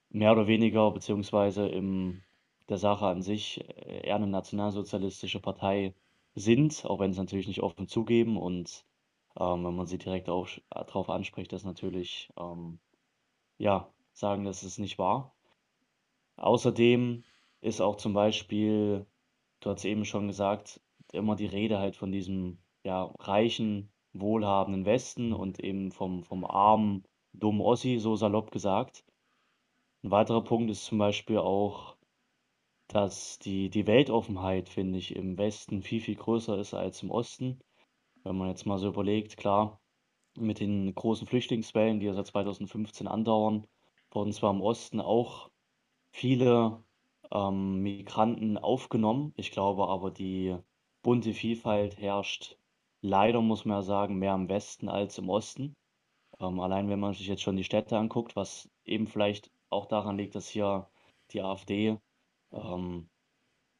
mehr 0.09 0.33
oder 0.33 0.45
weniger 0.45 0.91
beziehungsweise 0.91 1.67
in 1.67 2.23
der 2.69 2.77
Sache 2.77 3.05
an 3.07 3.21
sich 3.21 3.61
äh, 3.69 4.07
eher 4.07 4.15
eine 4.15 4.27
nationalsozialistische 4.27 5.39
Partei 5.39 5.93
sind, 6.35 6.85
auch 6.85 6.99
wenn 6.99 7.13
sie 7.13 7.19
natürlich 7.19 7.47
nicht 7.47 7.61
offen 7.61 7.87
zugeben 7.87 8.37
und 8.37 8.85
ähm, 9.39 9.65
wenn 9.65 9.75
man 9.75 9.87
sie 9.87 9.97
direkt 9.97 10.29
auch 10.29 10.47
darauf 10.69 11.09
anspricht, 11.09 11.51
das 11.53 11.63
natürlich 11.63 12.31
ähm, 12.37 12.79
ja 13.57 13.89
sagen, 14.13 14.45
dass 14.45 14.63
es 14.63 14.77
nicht 14.77 14.97
wahr. 14.99 15.33
Außerdem 16.37 17.23
ist 17.61 17.81
auch 17.81 17.97
zum 17.97 18.13
Beispiel, 18.13 19.05
du 19.59 19.69
hast 19.69 19.85
eben 19.85 20.05
schon 20.05 20.27
gesagt, 20.27 20.81
immer 21.11 21.35
die 21.35 21.45
Rede 21.45 21.79
halt 21.79 21.95
von 21.95 22.11
diesem 22.11 22.59
ja, 22.83 23.03
reichen, 23.19 23.91
wohlhabenden 24.13 24.85
Westen 24.85 25.33
und 25.33 25.59
eben 25.59 25.91
vom, 25.91 26.23
vom 26.23 26.45
armen, 26.45 27.03
dummen 27.33 27.61
Ossi, 27.61 27.99
so 27.99 28.15
salopp 28.15 28.51
gesagt. 28.51 29.03
Ein 30.03 30.11
weiterer 30.11 30.43
Punkt 30.43 30.69
ist 30.69 30.85
zum 30.85 30.97
Beispiel 30.97 31.37
auch, 31.37 31.95
dass 32.93 33.39
die, 33.39 33.69
die 33.69 33.87
Weltoffenheit, 33.87 34.69
finde 34.69 34.99
ich, 34.99 35.15
im 35.15 35.37
Westen 35.37 35.81
viel, 35.81 36.01
viel 36.01 36.15
größer 36.15 36.57
ist 36.59 36.73
als 36.73 37.03
im 37.03 37.11
Osten. 37.11 37.59
Wenn 38.23 38.37
man 38.37 38.49
jetzt 38.49 38.65
mal 38.65 38.77
so 38.79 38.87
überlegt, 38.87 39.37
klar, 39.37 39.81
mit 40.37 40.59
den 40.59 40.93
großen 40.95 41.27
Flüchtlingswellen, 41.27 41.99
die 41.99 42.05
ja 42.07 42.13
seit 42.13 42.27
2015 42.27 43.07
andauern, 43.07 43.67
wurden 44.11 44.31
zwar 44.31 44.51
im 44.51 44.61
Osten 44.61 45.01
auch 45.01 45.49
viele 46.11 46.83
ähm, 47.31 47.81
Migranten 47.81 48.57
aufgenommen. 48.57 49.33
Ich 49.37 49.51
glaube 49.51 49.87
aber, 49.87 50.11
die 50.11 50.55
bunte 51.01 51.33
Vielfalt 51.33 51.97
herrscht 51.99 52.57
leider, 53.01 53.41
muss 53.41 53.65
man 53.65 53.77
ja 53.77 53.81
sagen, 53.81 54.17
mehr 54.17 54.35
im 54.35 54.49
Westen 54.49 54.89
als 54.89 55.17
im 55.17 55.29
Osten. 55.29 55.75
Ähm, 56.39 56.59
allein 56.59 56.89
wenn 56.89 56.99
man 56.99 57.13
sich 57.13 57.27
jetzt 57.27 57.41
schon 57.41 57.57
die 57.57 57.63
Städte 57.63 57.97
anguckt, 57.97 58.35
was 58.35 58.69
eben 58.85 59.07
vielleicht 59.07 59.51
auch 59.69 59.87
daran 59.87 60.17
liegt, 60.17 60.35
dass 60.35 60.47
hier 60.47 60.89
die 61.31 61.41
AfD 61.41 61.97
ähm, 62.53 63.09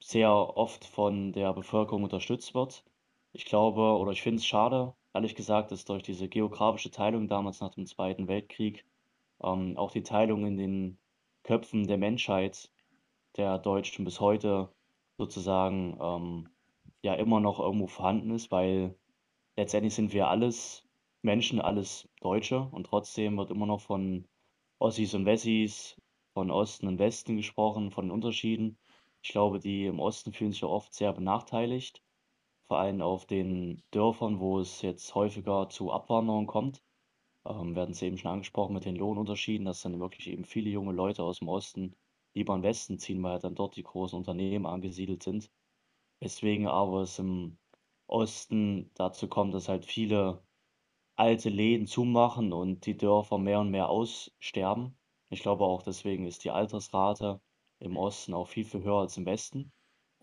sehr 0.02 0.32
oft 0.32 0.86
von 0.86 1.34
der 1.34 1.54
Bevölkerung 1.54 2.04
unterstützt 2.04 2.54
wird. 2.56 2.84
Ich 3.32 3.46
glaube 3.46 3.82
oder 3.98 4.12
ich 4.12 4.22
finde 4.22 4.38
es 4.38 4.46
schade, 4.46 4.96
ehrlich 5.14 5.36
gesagt, 5.36 5.72
dass 5.72 5.86
durch 5.86 6.04
diese 6.04 6.28
geografische 6.30 6.92
Teilung 6.92 7.28
damals 7.28 7.62
nach 7.62 7.72
dem 7.72 7.86
Zweiten 7.86 8.28
Weltkrieg 8.28 8.86
ähm, 9.42 9.78
auch 9.78 9.92
die 9.92 10.04
Teilung 10.04 10.46
in 10.46 10.58
den 10.58 11.00
Köpfen 11.44 11.88
der 11.88 11.98
Menschheit, 11.98 12.72
der 13.38 13.60
Deutschen 13.60 14.06
bis 14.06 14.20
heute 14.20 14.70
sozusagen 15.18 15.98
ähm, 16.02 16.50
ja 17.02 17.14
immer 17.16 17.40
noch 17.40 17.60
irgendwo 17.60 17.88
vorhanden 17.88 18.32
ist, 18.32 18.52
weil 18.52 18.96
letztendlich 19.56 19.94
sind 19.94 20.14
wir 20.14 20.28
alles 20.28 20.88
Menschen, 21.22 21.62
alles 21.62 22.10
Deutsche 22.22 22.68
und 22.72 22.86
trotzdem 22.86 23.38
wird 23.38 23.52
immer 23.52 23.66
noch 23.66 23.82
von 23.82 24.28
Ossis 24.80 25.14
und 25.14 25.26
Wessis, 25.26 25.98
von 26.34 26.52
Osten 26.52 26.88
und 26.88 27.00
Westen 27.00 27.38
gesprochen, 27.38 27.92
von 27.92 28.06
den 28.06 28.12
Unterschieden. 28.12 28.78
Ich 29.24 29.30
glaube, 29.30 29.60
die 29.60 29.86
im 29.86 30.00
Osten 30.00 30.34
fühlen 30.34 30.52
sich 30.52 30.62
ja 30.62 30.68
oft 30.68 30.94
sehr 30.94 31.14
benachteiligt, 31.14 32.04
vor 32.68 32.80
allem 32.80 33.02
auf 33.02 33.26
den 33.26 33.84
Dörfern, 33.92 34.40
wo 34.40 34.60
es 34.60 34.82
jetzt 34.82 35.16
häufiger 35.16 35.70
zu 35.70 35.92
Abwanderung 35.92 36.48
kommt. 36.48 36.84
Ähm, 37.46 37.76
werden 37.76 37.94
Sie 37.94 38.08
eben 38.08 38.18
schon 38.18 38.32
angesprochen 38.32 38.74
mit 38.74 38.86
den 38.86 38.96
Lohnunterschieden, 38.98 39.66
dass 39.66 39.82
dann 39.82 40.00
wirklich 40.00 40.28
eben 40.28 40.46
viele 40.46 40.70
junge 40.70 40.94
Leute 40.94 41.24
aus 41.24 41.40
dem 41.40 41.48
Osten 41.50 41.96
lieber 42.34 42.56
in 42.56 42.62
den 42.62 42.68
Westen 42.70 43.00
ziehen, 43.00 43.24
weil 43.24 43.40
dann 43.40 43.56
dort 43.56 43.76
die 43.78 43.84
großen 43.84 44.18
Unternehmen 44.18 44.66
angesiedelt 44.66 45.24
sind. 45.24 45.52
Weswegen 46.22 46.68
aber 46.68 47.02
es 47.04 47.20
im 47.20 47.60
Osten 48.08 48.92
dazu 48.96 49.28
kommt, 49.28 49.54
dass 49.54 49.70
halt 49.70 49.86
viele 49.86 50.44
alte 51.16 51.50
Läden 51.50 51.88
zumachen 51.88 52.54
und 52.54 52.86
die 52.86 52.98
Dörfer 52.98 53.38
mehr 53.40 53.60
und 53.62 53.72
mehr 53.72 53.90
aussterben. 53.90 54.98
Ich 55.34 55.42
glaube 55.42 55.66
auch 55.66 55.84
deswegen 55.84 56.26
ist 56.28 56.44
die 56.44 56.52
Altersrate 56.52 57.42
im 57.80 57.98
Osten 57.98 58.34
auch 58.34 58.48
viel, 58.48 58.66
viel 58.66 58.84
höher 58.84 59.00
als 59.02 59.18
im 59.18 59.26
Westen. 59.26 59.72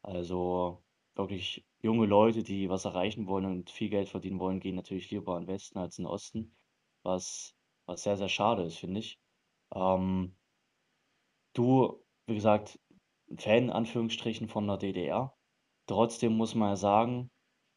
Also 0.02 0.82
wirklich 1.14 1.66
junge 1.82 2.06
Leute, 2.06 2.42
die 2.42 2.68
was 2.70 2.84
erreichen 2.84 3.26
wollen 3.26 3.44
und 3.46 3.70
viel 3.70 3.90
Geld 3.90 4.08
verdienen 4.08 4.40
wollen, 4.40 4.60
gehen 4.60 4.76
natürlich 4.76 5.10
lieber 5.10 5.36
in 5.36 5.44
den 5.44 5.48
Westen 5.54 5.78
als 5.78 5.98
in 5.98 6.04
den 6.04 6.10
Osten, 6.10 6.56
was, 7.02 7.54
was 7.86 8.02
sehr, 8.04 8.16
sehr 8.16 8.28
schade 8.28 8.62
ist, 8.64 8.78
finde 8.78 9.00
ich. 9.00 9.18
Ähm, 9.74 10.36
du, 11.52 12.02
wie 12.26 12.34
gesagt, 12.34 12.78
Fan 13.38 13.70
Anführungsstrichen 13.70 14.48
von 14.48 14.66
der 14.66 14.76
DDR. 14.78 15.36
Trotzdem 15.86 16.36
muss 16.36 16.54
man 16.54 16.70
ja 16.70 16.76
sagen, 16.76 17.30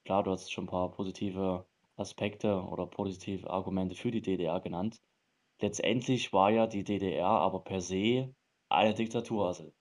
klar, 0.05 0.23
du 0.23 0.31
hast 0.31 0.51
schon 0.51 0.65
ein 0.65 0.67
paar 0.67 0.91
positive 0.91 1.65
Aspekte 1.95 2.61
oder 2.63 2.87
positive 2.87 3.49
Argumente 3.49 3.95
für 3.95 4.11
die 4.11 4.21
DDR 4.21 4.59
genannt. 4.61 5.01
Letztendlich 5.61 6.31
war 6.31 6.51
ja 6.51 6.67
die 6.67 6.83
DDR 6.83 7.25
aber 7.27 7.63
per 7.63 7.81
se 7.81 8.35
eine 8.69 8.93
Diktatur. 8.93 9.47
Also 9.47 9.73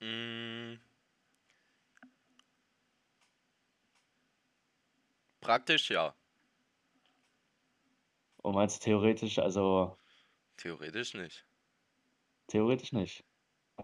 Mm, 0.00 0.78
praktisch 5.40 5.90
ja, 5.90 6.14
und 8.42 8.54
meinst 8.54 8.80
du 8.80 8.84
theoretisch, 8.90 9.38
also 9.38 9.98
theoretisch 10.58 11.14
nicht. 11.14 11.46
theoretisch 12.48 12.92
nicht. 12.92 13.24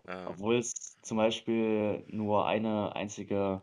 Ähm, 0.07 0.39
Obwohl 0.39 0.57
es 0.59 0.99
zum 1.03 1.19
Beispiel 1.19 2.05
nur 2.09 2.47
eine 2.47 2.97
einzige 2.97 3.63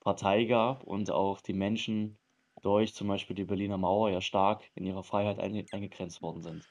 Partei 0.00 0.44
gab 0.46 0.84
und 0.84 1.10
auch 1.10 1.40
die 1.42 1.54
Menschen 1.54 2.18
durch 2.62 2.94
zum 2.94 3.08
Beispiel 3.08 3.36
die 3.36 3.44
Berliner 3.44 3.78
Mauer 3.78 4.10
ja 4.10 4.20
stark 4.20 4.70
in 4.74 4.84
ihrer 4.84 5.04
Freiheit 5.04 5.38
einge 5.40 5.66
eingegrenzt 5.72 6.22
worden 6.22 6.42
sind. 6.42 6.68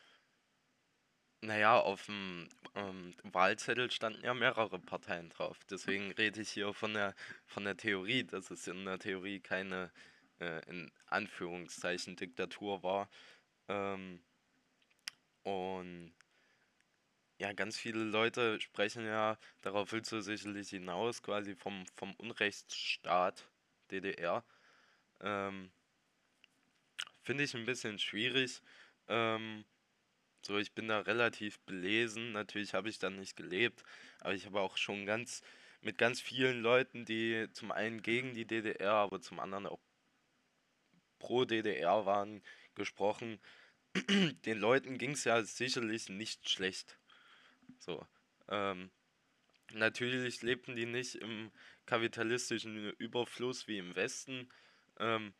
naja, 1.41 1.79
auf 1.79 2.06
dem 2.08 2.50
ähm, 2.75 3.15
Wahlzettel 3.24 3.91
standen 3.91 4.24
ja 4.24 4.34
mehrere 4.34 4.79
Parteien 4.79 5.29
drauf. 5.29 5.60
Deswegen 5.70 6.12
rede 6.12 6.41
ich 6.41 6.50
hier 6.51 6.74
von 6.74 6.94
der, 6.94 7.15
von 7.46 7.63
der 7.63 7.77
Theorie, 7.77 8.24
dass 8.25 8.50
es 8.51 8.67
in 8.67 8.86
der 8.86 9.00
Theorie 9.00 9.39
keine, 9.39 9.91
äh, 10.39 10.65
in 10.70 10.91
Anführungszeichen, 11.08 12.15
Diktatur 12.15 12.84
war. 12.84 13.10
Ähm, 13.70 14.24
und 15.44 16.13
ja, 17.39 17.53
ganz 17.53 17.77
viele 17.77 18.03
Leute 18.03 18.60
sprechen 18.62 19.06
ja, 19.06 19.38
darauf 19.62 19.91
willst 19.91 20.12
du 20.12 20.22
sicherlich 20.22 20.70
hinaus, 20.70 21.22
quasi 21.24 21.56
vom, 21.56 21.86
vom 21.96 22.15
Unrechtsstaat 22.15 23.51
DDR. 23.91 24.44
Ähm, 25.22 25.72
Finde 27.27 27.43
ich 27.43 27.53
ein 27.55 27.65
bisschen 27.65 28.00
schwierig. 28.00 28.62
Ähm, 29.10 29.65
so, 30.46 30.57
ich 30.60 30.72
bin 30.72 30.88
da 30.88 31.01
relativ 31.01 31.60
belesen. 31.65 32.31
Natürlich 32.31 32.74
habe 32.74 32.88
ich 32.88 33.00
da 33.00 33.10
nicht 33.10 33.36
gelebt, 33.36 33.84
aber 34.22 34.34
ich 34.34 34.46
habe 34.46 34.62
auch 34.62 34.77
schon 34.77 35.05
ganz 35.05 35.41
mit 35.81 35.98
ganz 35.98 36.22
vielen 36.22 36.62
Leuten, 36.62 37.03
die 37.03 37.50
zum 37.51 37.74
einen 37.74 38.01
gegen 38.01 38.34
die 38.34 38.46
DDR, 38.46 38.93
aber 38.93 39.19
zum 39.19 39.41
anderen 39.41 39.65
auch 39.65 39.81
pro 41.19 41.43
DDR 41.43 42.05
waren, 42.05 42.41
gesprochen. 42.75 43.41
Den 44.46 44.57
Leuten 44.57 44.98
ging 44.98 45.12
es 45.12 45.25
ja 45.25 45.43
sicherlich 45.43 46.07
nicht 46.07 46.50
schlecht. 46.50 46.98
So. 47.77 48.07
Ähm, 48.48 48.89
natürlich 49.74 50.43
lebten 50.43 50.77
die 50.77 50.86
nicht 50.86 51.15
im 51.15 51.51
kapitalistischen 51.88 52.91
Überfluss 52.91 53.67
wie 53.67 53.79
im 53.79 53.98
Westen. 53.98 54.50
Ähm, 54.98 55.34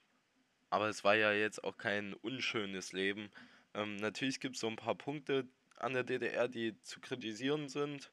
aber 0.70 0.90
es 0.90 1.04
war 1.04 1.16
ja 1.16 1.32
jetzt 1.34 1.64
auch 1.64 1.78
kein 1.78 2.14
unschönes 2.16 2.94
Leben. 2.94 3.30
Ähm, 3.74 3.98
natürlich 3.98 4.40
gibt 4.40 4.56
es 4.56 4.62
so 4.62 4.68
ein 4.68 4.76
paar 4.76 4.96
Punkte 4.96 5.48
an 5.78 5.94
der 5.94 6.04
DDR, 6.04 6.48
die 6.48 6.82
zu 6.84 7.00
kritisieren 7.00 7.70
sind. 7.70 8.12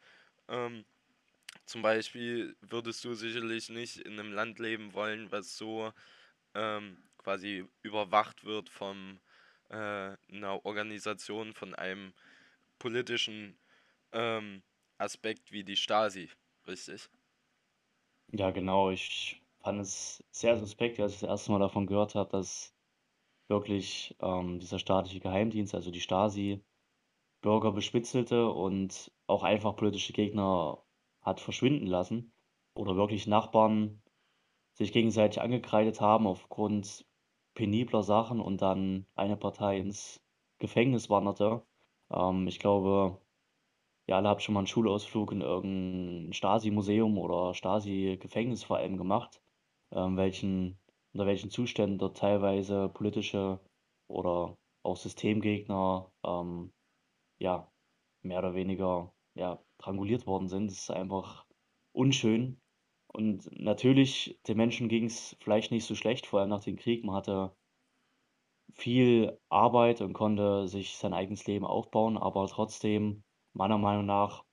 Ähm, 0.48 0.84
zum 1.66 1.82
Beispiel 1.82 2.56
würdest 2.60 3.04
du 3.04 3.14
sicherlich 3.14 3.70
nicht 3.70 3.96
in 3.98 4.18
einem 4.18 4.32
Land 4.32 4.58
leben 4.58 4.92
wollen, 4.94 5.30
was 5.32 5.56
so 5.56 5.92
ähm, 6.54 6.98
quasi 7.18 7.66
überwacht 7.82 8.44
wird 8.44 8.68
von 8.70 9.20
äh, 9.70 9.74
einer 9.76 10.64
Organisation, 10.64 11.54
von 11.54 11.74
einem 11.74 12.14
politischen 12.78 13.58
ähm, 14.12 14.62
Aspekt 14.98 15.52
wie 15.52 15.64
die 15.64 15.76
Stasi, 15.76 16.30
richtig? 16.66 17.08
Ja, 18.32 18.50
genau. 18.50 18.90
Ich 18.90 19.40
fand 19.64 19.80
es 19.80 20.22
sehr 20.30 20.58
suspekt, 20.58 21.00
als 21.00 21.14
ich 21.14 21.20
das 21.20 21.30
erste 21.30 21.52
Mal 21.52 21.58
davon 21.58 21.86
gehört 21.86 22.14
habe, 22.14 22.30
dass 22.30 22.74
wirklich 23.48 24.16
ähm, 24.20 24.60
dieser 24.60 24.78
staatliche 24.78 25.20
Geheimdienst, 25.20 25.74
also 25.74 25.90
die 25.90 26.00
Stasi, 26.00 26.62
Bürger 27.42 27.72
bespitzelte 27.72 28.50
und 28.50 29.12
auch 29.26 29.42
einfach 29.42 29.76
politische 29.76 30.12
Gegner 30.12 30.82
hat 31.22 31.40
verschwinden 31.40 31.86
lassen 31.86 32.32
oder 32.74 32.96
wirklich 32.96 33.26
Nachbarn 33.26 34.02
sich 34.74 34.92
gegenseitig 34.92 35.40
angekreidet 35.40 36.00
haben 36.00 36.26
aufgrund 36.26 37.06
penibler 37.54 38.02
Sachen 38.02 38.40
und 38.40 38.62
dann 38.62 39.06
eine 39.14 39.36
Partei 39.36 39.78
ins 39.78 40.22
Gefängnis 40.58 41.10
wanderte. 41.10 41.62
Ähm, 42.10 42.46
ich 42.48 42.58
glaube, 42.58 43.20
ihr 44.06 44.16
alle 44.16 44.28
habt 44.28 44.42
schon 44.42 44.54
mal 44.54 44.60
einen 44.60 44.66
Schulausflug 44.66 45.32
in 45.32 45.40
irgendein 45.42 46.32
Stasi-Museum 46.34 47.18
oder 47.18 47.54
Stasi-Gefängnis 47.54 48.64
vor 48.64 48.78
allem 48.78 48.96
gemacht, 48.98 49.40
welchen, 49.90 50.78
unter 51.12 51.26
welchen 51.26 51.50
Zuständen 51.50 51.98
dort 51.98 52.16
teilweise 52.16 52.88
politische 52.88 53.60
oder 54.08 54.56
auch 54.82 54.96
Systemgegner 54.96 56.12
ähm, 56.24 56.72
ja, 57.38 57.70
mehr 58.22 58.38
oder 58.40 58.54
weniger 58.54 59.12
ja, 59.34 59.62
stranguliert 59.80 60.26
worden 60.26 60.48
sind. 60.48 60.68
Das 60.70 60.78
ist 60.78 60.90
einfach 60.90 61.46
unschön. 61.92 62.60
Und 63.06 63.48
natürlich, 63.60 64.40
den 64.48 64.56
Menschen 64.56 64.88
ging 64.88 65.04
es 65.04 65.36
vielleicht 65.40 65.70
nicht 65.70 65.86
so 65.86 65.94
schlecht, 65.94 66.26
vor 66.26 66.40
allem 66.40 66.50
nach 66.50 66.64
dem 66.64 66.76
Krieg. 66.76 67.04
Man 67.04 67.14
hatte 67.14 67.54
viel 68.74 69.38
Arbeit 69.48 70.00
und 70.00 70.14
konnte 70.14 70.66
sich 70.68 70.96
sein 70.96 71.14
eigenes 71.14 71.46
Leben 71.46 71.64
aufbauen, 71.64 72.18
aber 72.18 72.46
trotzdem, 72.48 73.22
meiner 73.52 73.78
Meinung 73.78 74.06
nach, 74.06 74.44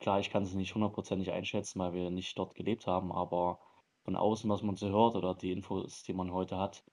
klar, 0.00 0.20
ich 0.20 0.30
kann 0.30 0.42
es 0.42 0.54
nicht 0.54 0.74
hundertprozentig 0.74 1.32
einschätzen, 1.32 1.78
weil 1.80 1.94
wir 1.94 2.10
nicht 2.10 2.38
dort 2.38 2.54
gelebt 2.54 2.86
haben, 2.86 3.10
aber 3.10 3.58
von 4.04 4.16
außen, 4.16 4.48
was 4.50 4.62
man 4.62 4.76
so 4.76 4.88
hört 4.88 5.16
oder 5.16 5.34
die 5.34 5.52
Infos, 5.52 6.02
die 6.02 6.12
man 6.12 6.32
heute 6.32 6.58
hat, 6.58 6.84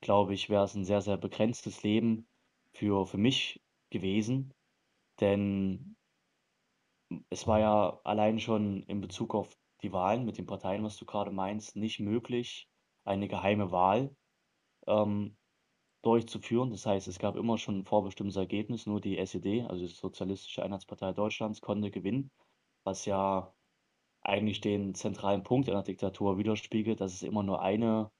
glaube 0.00 0.34
ich, 0.34 0.50
wäre 0.50 0.64
es 0.64 0.74
ein 0.74 0.84
sehr, 0.84 1.00
sehr 1.00 1.16
begrenztes 1.16 1.82
Leben 1.82 2.28
für, 2.72 3.06
für 3.06 3.18
mich 3.18 3.62
gewesen. 3.90 4.54
Denn 5.20 5.96
es 7.30 7.46
war 7.46 7.60
ja 7.60 8.00
allein 8.04 8.40
schon 8.40 8.82
in 8.84 9.00
Bezug 9.00 9.34
auf 9.34 9.56
die 9.82 9.92
Wahlen 9.92 10.24
mit 10.24 10.38
den 10.38 10.46
Parteien, 10.46 10.84
was 10.84 10.96
du 10.96 11.04
gerade 11.04 11.30
meinst, 11.30 11.76
nicht 11.76 12.00
möglich, 12.00 12.68
eine 13.04 13.28
geheime 13.28 13.70
Wahl 13.70 14.16
ähm, 14.86 15.36
durchzuführen. 16.02 16.70
Das 16.70 16.86
heißt, 16.86 17.08
es 17.08 17.18
gab 17.18 17.36
immer 17.36 17.58
schon 17.58 17.78
ein 17.80 17.84
vorbestimmtes 17.84 18.36
Ergebnis, 18.36 18.86
nur 18.86 19.00
die 19.00 19.18
SED, 19.18 19.62
also 19.62 19.86
die 19.86 19.92
Sozialistische 19.92 20.62
Einheitspartei 20.62 21.12
Deutschlands, 21.12 21.60
konnte 21.60 21.90
gewinnen, 21.90 22.30
was 22.84 23.04
ja 23.04 23.53
eigentlich 24.24 24.60
den 24.60 24.94
zentralen 24.94 25.42
Punkt 25.42 25.68
einer 25.68 25.82
Diktatur 25.82 26.38
widerspiegelt, 26.38 27.00
dass 27.00 27.14
es 27.14 27.22
immer 27.22 27.42
nur 27.42 27.62
eine 27.62 28.10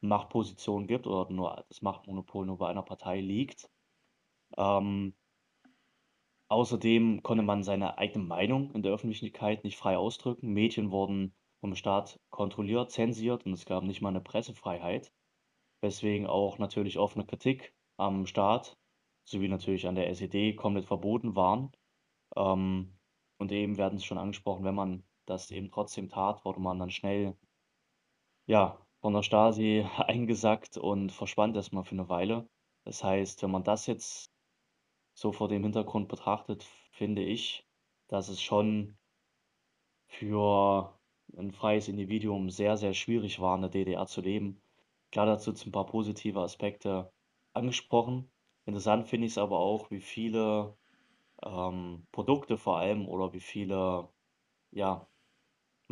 Machtposition 0.00 0.86
gibt 0.86 1.06
oder 1.06 1.30
nur 1.32 1.64
das 1.68 1.82
Machtmonopol 1.82 2.46
nur 2.46 2.58
bei 2.58 2.68
einer 2.68 2.82
Partei 2.82 3.20
liegt. 3.20 3.70
Ähm, 4.56 5.14
Außerdem 6.52 7.22
konnte 7.22 7.42
man 7.42 7.62
seine 7.62 7.96
eigene 7.96 8.26
Meinung 8.26 8.72
in 8.72 8.82
der 8.82 8.92
Öffentlichkeit 8.92 9.64
nicht 9.64 9.78
frei 9.78 9.96
ausdrücken. 9.96 10.52
Medien 10.52 10.90
wurden 10.90 11.34
vom 11.60 11.74
Staat 11.74 12.20
kontrolliert, 12.28 12.90
zensiert 12.90 13.46
und 13.46 13.54
es 13.54 13.64
gab 13.64 13.84
nicht 13.84 14.02
mal 14.02 14.10
eine 14.10 14.20
Pressefreiheit, 14.20 15.14
weswegen 15.80 16.26
auch 16.26 16.58
natürlich 16.58 16.98
offene 16.98 17.24
Kritik 17.24 17.74
am 17.96 18.26
Staat 18.26 18.76
sowie 19.24 19.48
natürlich 19.48 19.88
an 19.88 19.94
der 19.94 20.10
SED 20.10 20.54
komplett 20.54 20.84
verboten 20.84 21.36
waren. 21.36 21.72
Ähm, 22.36 22.98
und 23.38 23.50
eben 23.50 23.78
werden 23.78 23.96
es 23.96 24.04
schon 24.04 24.18
angesprochen, 24.18 24.66
wenn 24.66 24.74
man 24.74 25.04
das 25.26 25.50
eben 25.50 25.70
trotzdem 25.70 26.08
tat, 26.08 26.44
wurde 26.44 26.60
man 26.60 26.78
dann 26.78 26.90
schnell 26.90 27.36
ja, 28.46 28.78
von 29.00 29.14
der 29.14 29.22
Stasi 29.22 29.84
eingesackt 29.98 30.76
und 30.76 31.10
verschwand 31.12 31.56
erstmal 31.56 31.84
für 31.84 31.92
eine 31.92 32.08
Weile. 32.08 32.48
Das 32.84 33.02
heißt, 33.04 33.42
wenn 33.42 33.50
man 33.50 33.64
das 33.64 33.86
jetzt 33.86 34.32
so 35.14 35.32
vor 35.32 35.48
dem 35.48 35.62
Hintergrund 35.62 36.08
betrachtet, 36.08 36.64
finde 36.92 37.22
ich, 37.22 37.66
dass 38.08 38.28
es 38.28 38.40
schon 38.42 38.96
für 40.06 40.98
ein 41.36 41.52
freies 41.52 41.88
Individuum 41.88 42.50
sehr, 42.50 42.76
sehr 42.76 42.94
schwierig 42.94 43.40
war, 43.40 43.54
in 43.56 43.62
der 43.62 43.70
DDR 43.70 44.06
zu 44.06 44.20
leben. 44.20 44.60
Klar, 45.10 45.26
dazu 45.26 45.52
sind 45.52 45.68
ein 45.68 45.72
paar 45.72 45.86
positive 45.86 46.40
Aspekte 46.40 47.12
angesprochen. 47.54 48.30
Interessant 48.66 49.08
finde 49.08 49.26
ich 49.26 49.32
es 49.32 49.38
aber 49.38 49.58
auch, 49.58 49.90
wie 49.90 50.00
viele 50.00 50.76
ähm, 51.42 52.06
Produkte 52.12 52.58
vor 52.58 52.78
allem 52.78 53.08
oder 53.08 53.32
wie 53.32 53.40
viele 53.40 54.08
ja, 54.72 55.06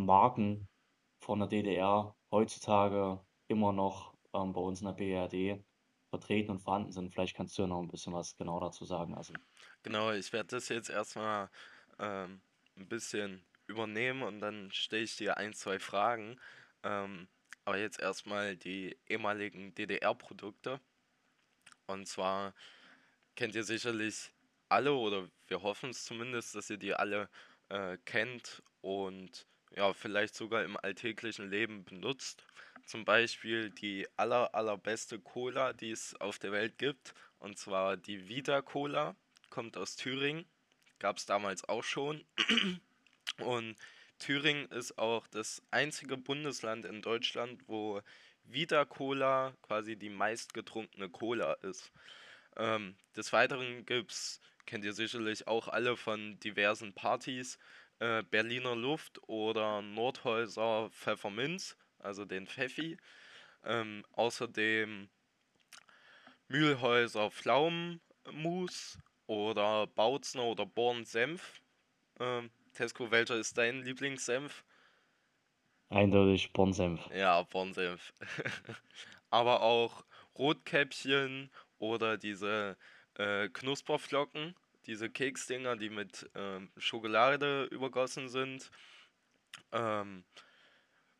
Marken 0.05 0.69
von 1.21 1.39
der 1.41 1.49
DDR 1.49 2.17
heutzutage 2.31 3.21
immer 3.49 3.73
noch 3.73 4.15
ähm, 4.33 4.53
bei 4.53 4.61
uns 4.61 4.81
in 4.81 4.87
der 4.87 4.95
BRD 4.95 5.63
vertreten 6.11 6.51
und 6.51 6.61
vorhanden 6.61 6.93
sind. 6.93 7.13
Vielleicht 7.13 7.37
kannst 7.37 7.57
du 7.57 7.63
ja 7.63 7.69
noch 7.69 7.81
ein 7.81 7.89
bisschen 7.89 8.13
was 8.13 8.37
genau 8.37 8.61
dazu 8.61 8.85
sagen, 8.85 9.15
also. 9.15 9.33
Genau, 9.83 10.11
ich 10.13 10.33
werde 10.33 10.49
das 10.49 10.69
jetzt 10.69 10.91
erstmal 10.91 11.51
ähm, 11.99 12.41
ein 12.77 12.89
bisschen 12.89 13.45
übernehmen 13.67 14.23
und 14.23 14.41
dann 14.41 14.71
stelle 14.73 15.03
ich 15.03 15.17
dir 15.17 15.37
ein, 15.37 15.55
zwei 15.55 15.79
Fragen. 15.79 16.39
Ähm, 16.83 17.29
aber 17.65 17.79
jetzt 17.79 18.01
erstmal 18.01 18.57
die 18.57 18.99
ehemaligen 19.07 19.75
DDR-Produkte. 19.75 20.81
Und 21.87 22.07
zwar 22.07 22.55
kennt 23.37 23.55
ihr 23.55 23.65
sicherlich 23.65 24.33
alle, 24.69 24.95
oder 24.95 25.29
wir 25.47 25.63
hoffen 25.63 25.91
es 25.91 26.05
zumindest, 26.05 26.55
dass 26.55 26.71
ihr 26.71 26.79
die 26.79 26.95
alle 26.95 27.29
äh, 27.69 27.99
kennt 28.05 28.63
und 28.81 29.47
ja, 29.77 29.93
vielleicht 29.93 30.35
sogar 30.35 30.65
im 30.65 30.77
alltäglichen 30.77 31.51
Leben 31.51 31.85
benutzt 31.85 32.45
zum 32.91 33.05
Beispiel 33.05 33.71
die 33.71 34.09
aller, 34.17 34.55
allerbeste 34.55 35.21
Cola, 35.21 35.73
die 35.73 35.93
es 35.93 36.21
auf 36.21 36.41
der 36.41 36.51
Welt 36.51 36.77
gibt. 36.77 37.15
Und 37.39 37.57
zwar 37.57 37.97
die 37.97 38.29
Vita 38.29 38.63
Cola, 38.63 39.15
kommt 39.49 39.77
aus 39.77 39.95
Thüringen. 39.97 40.45
Gab 40.99 41.17
es 41.19 41.25
damals 41.25 41.69
auch 41.69 41.85
schon. 41.85 42.25
Und 43.39 43.77
Thüringen 44.19 44.67
ist 44.73 44.99
auch 44.99 45.27
das 45.29 45.63
einzige 45.71 46.17
Bundesland 46.17 46.85
in 46.85 47.01
Deutschland, 47.01 47.63
wo 47.69 48.03
Vita 48.45 48.85
Cola 48.85 49.55
quasi 49.63 49.97
die 49.97 50.11
meistgetrunkene 50.11 51.09
Cola 51.09 51.55
ist. 51.63 51.93
Ähm, 52.57 52.97
des 53.17 53.33
Weiteren 53.33 53.87
gibt 53.87 54.11
es, 54.11 54.41
kennt 54.67 54.85
ihr 54.85 54.93
sicherlich 54.93 55.47
auch 55.47 55.69
alle 55.69 55.97
von 55.97 56.41
diversen 56.41 56.93
Partys, 56.93 57.59
äh, 58.01 58.23
Berliner 58.25 58.75
Luft 58.75 59.21
oder 59.29 59.81
Nordhäuser 59.83 60.91
Pfefferminz 60.91 61.77
also 62.03 62.25
den 62.25 62.47
Pfeffi. 62.47 62.97
Ähm, 63.65 64.05
außerdem 64.13 65.09
Mühlhäuser 66.49 67.31
Pflaumenmus 67.31 68.99
oder 69.27 69.87
Bautzner 69.87 70.45
oder 70.45 70.67
Born 70.67 71.05
Senf. 71.05 71.61
Ähm, 72.19 72.51
Tesco, 72.73 73.11
welcher 73.11 73.37
ist 73.37 73.57
dein 73.59 73.83
Lieblingssenf? 73.83 74.65
Eindeutig 75.91 76.53
Born 76.53 76.73
Senf. 76.73 77.07
Ja, 77.15 77.43
Born 77.43 77.73
Senf. 77.73 78.13
Aber 79.31 79.63
auch 79.63 80.05
Rotkäppchen 80.37 81.51
oder 81.79 82.17
diese 82.17 82.77
äh, 83.15 83.49
Knusperflocken, 83.49 84.55
diese 84.87 85.11
Keksdinger, 85.11 85.77
die 85.77 85.91
mit 85.91 86.31
ähm, 86.35 86.71
Schokolade 86.77 87.65
übergossen 87.65 88.29
sind. 88.29 88.71
Ähm, 89.73 90.25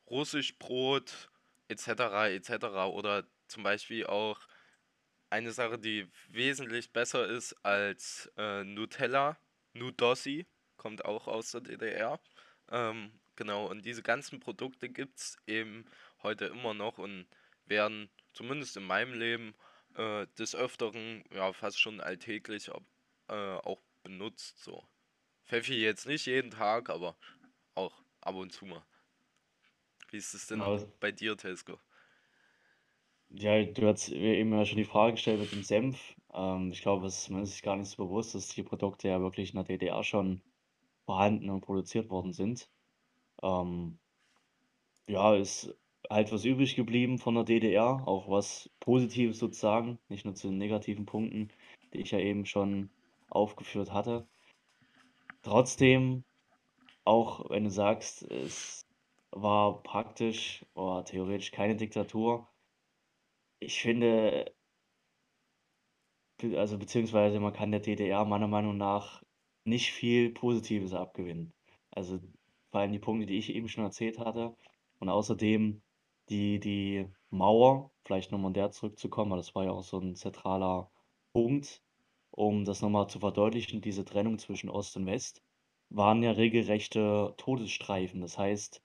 Russischbrot 0.09 1.31
etc. 1.69 1.89
etc. 2.31 2.51
Oder 2.93 3.25
zum 3.49 3.63
Beispiel 3.63 4.07
auch 4.07 4.41
eine 5.31 5.53
Sache, 5.53 5.79
die 5.79 6.09
wesentlich 6.29 6.93
besser 6.93 7.27
ist 7.27 7.55
als 7.65 8.31
äh, 8.37 8.65
Nutella, 8.65 9.39
Nudossi, 9.73 10.47
kommt 10.77 11.05
auch 11.05 11.29
aus 11.29 11.53
der 11.53 11.61
DDR. 11.61 12.21
Ähm, 12.71 13.21
Genau, 13.41 13.65
und 13.71 13.87
diese 13.87 14.03
ganzen 14.03 14.39
Produkte 14.39 14.91
gibt 14.91 15.19
es 15.19 15.39
eben 15.47 15.87
heute 16.23 16.45
immer 16.45 16.75
noch 16.75 16.99
und 16.99 17.27
werden 17.65 18.11
zumindest 18.35 18.77
in 18.77 18.85
meinem 18.85 19.15
Leben 19.15 19.55
äh, 19.95 20.27
des 20.39 20.55
Öfteren 20.55 21.25
ja 21.33 21.51
fast 21.55 21.81
schon 21.81 22.03
alltäglich 22.03 22.71
ob, 22.71 22.85
äh, 23.31 23.57
auch 23.59 23.81
benutzt. 24.03 24.63
So. 24.65 24.85
Pfeffi 25.47 25.75
jetzt 25.77 26.07
nicht 26.07 26.27
jeden 26.27 26.51
Tag, 26.53 26.91
aber 26.91 27.17
auch 27.75 28.03
ab 28.23 28.37
und 28.37 28.53
zu 28.53 28.67
mal. 28.67 28.85
Wie 30.11 30.19
ist 30.19 30.35
es 30.35 30.47
denn 30.47 30.59
Genau. 30.59 30.77
bei 31.01 31.11
dir, 31.11 31.39
Tesco? 31.39 31.81
Ja, 33.31 33.65
du 33.65 33.87
hast 33.89 34.09
eben 34.11 34.53
ja 34.53 34.65
schon 34.65 34.77
die 34.79 34.85
Frage 34.85 35.13
gestellt 35.15 35.41
mit 35.41 35.53
dem 35.53 35.63
Senf. 35.65 36.15
Ähm, 36.33 36.71
ich 36.73 36.83
glaube, 36.83 37.07
es, 37.07 37.29
man 37.29 37.43
ist 37.43 37.53
sich 37.53 37.63
gar 37.63 37.77
nicht 37.77 37.89
so 37.89 38.05
bewusst, 38.07 38.35
dass 38.35 38.49
die 38.49 38.63
Produkte 38.63 39.09
ja 39.09 39.21
wirklich 39.21 39.51
in 39.51 39.57
der 39.57 39.65
DDR 39.65 40.03
schon 40.05 40.43
vorhanden 41.07 41.51
und 41.51 41.63
produziert 41.63 42.11
worden 42.11 42.33
sind. 42.33 42.71
Ähm, 43.43 43.99
ja, 45.07 45.35
ist 45.37 45.75
halt 46.09 46.33
was 46.33 46.45
übrig 46.45 46.75
geblieben 46.77 47.19
von 47.19 47.35
der 47.35 47.45
DDR, 47.45 48.07
auch 48.09 48.29
was 48.31 48.71
Positives 48.81 49.39
sozusagen, 49.39 49.99
nicht 50.09 50.25
nur 50.25 50.35
zu 50.35 50.49
den 50.49 50.59
negativen 50.59 51.07
Punkten, 51.07 51.49
die 51.93 51.99
ich 52.01 52.11
ja 52.13 52.19
eben 52.19 52.47
schon 52.47 52.91
aufgeführt 53.31 53.93
hatte. 53.93 54.29
Trotzdem, 55.43 56.25
auch 57.05 57.49
wenn 57.51 57.65
du 57.65 57.71
sagst, 57.71 58.23
es 58.31 58.87
war 59.31 59.83
praktisch 59.83 60.67
oder 60.75 61.05
theoretisch 61.05 61.51
keine 61.53 61.77
Diktatur, 61.77 62.49
ich 63.61 63.81
finde, 63.81 64.55
also 66.57 66.79
beziehungsweise 66.79 67.41
man 67.41 67.53
kann 67.53 67.71
der 67.71 67.81
DDR 67.81 68.25
meiner 68.25 68.49
Meinung 68.49 68.77
nach 68.77 69.23
nicht 69.65 69.93
viel 69.93 70.31
Positives 70.31 70.95
abgewinnen. 70.95 71.53
Also 71.91 72.21
vor 72.71 72.81
allem 72.81 72.93
die 72.93 72.99
Punkte, 72.99 73.27
die 73.27 73.39
ich 73.39 73.55
eben 73.55 73.69
schon 73.69 73.85
erzählt 73.85 74.19
hatte. 74.19 74.57
Und 74.99 75.09
außerdem 75.09 75.83
die, 76.29 76.61
die 76.61 77.07
Mauer, 77.31 77.91
vielleicht 78.05 78.33
nochmal 78.33 78.49
an 78.49 78.55
der 78.55 78.71
zurückzukommen, 78.71 79.31
weil 79.33 79.39
das 79.39 79.55
war 79.55 79.65
ja 79.65 79.73
auch 79.73 79.83
so 79.83 79.99
ein 79.99 80.17
zentraler 80.17 80.91
Punkt, 81.33 81.83
um 82.31 82.65
das 82.65 82.83
nochmal 82.83 83.09
zu 83.09 83.21
verdeutlichen, 83.21 83.81
diese 83.81 84.05
Trennung 84.05 84.39
zwischen 84.39 84.71
Ost 84.71 84.97
und 84.97 85.07
West, 85.07 85.43
waren 85.91 86.23
ja 86.23 86.33
regelrechte 86.33 87.35
Todesstreifen. 87.37 88.21
Das 88.21 88.39
heißt, 88.39 88.83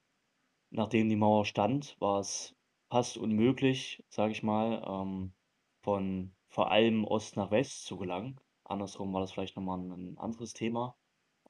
nachdem 0.71 1.09
die 1.09 1.15
Mauer 1.15 1.45
stand, 1.45 1.95
war 1.99 2.19
es 2.19 2.55
fast 2.89 3.17
unmöglich, 3.17 4.03
sage 4.09 4.31
ich 4.31 4.43
mal, 4.43 4.83
ähm, 4.87 5.33
von 5.81 6.33
vor 6.47 6.71
allem 6.71 7.05
Ost 7.05 7.35
nach 7.35 7.51
West 7.51 7.85
zu 7.85 7.97
gelangen. 7.97 8.39
Andersrum 8.63 9.13
war 9.13 9.21
das 9.21 9.31
vielleicht 9.31 9.55
nochmal 9.55 9.79
ein, 9.79 10.17
anderes 10.17 10.53
Thema, 10.53 10.95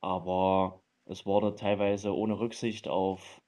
aber 0.01 0.81
es 1.05 1.25
wurde 1.25 1.55
teilweise 1.55 2.13
ohne 2.15 2.39
Rücksicht 2.39 2.87
auf 2.87 3.41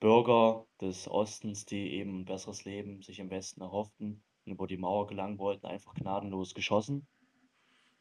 Bürger 0.00 0.66
des 0.80 1.08
Ostens, 1.08 1.64
die 1.64 1.92
eben 1.94 2.20
ein 2.20 2.24
besseres 2.26 2.64
Leben 2.64 3.02
sich 3.02 3.18
im 3.18 3.30
Westen 3.30 3.62
erhofften 3.62 4.22
und 4.44 4.52
über 4.52 4.66
die 4.66 4.76
Mauer 4.76 5.06
gelangen 5.06 5.38
wollten, 5.38 5.66
einfach 5.66 5.94
gnadenlos 5.94 6.54
geschossen. 6.54 7.06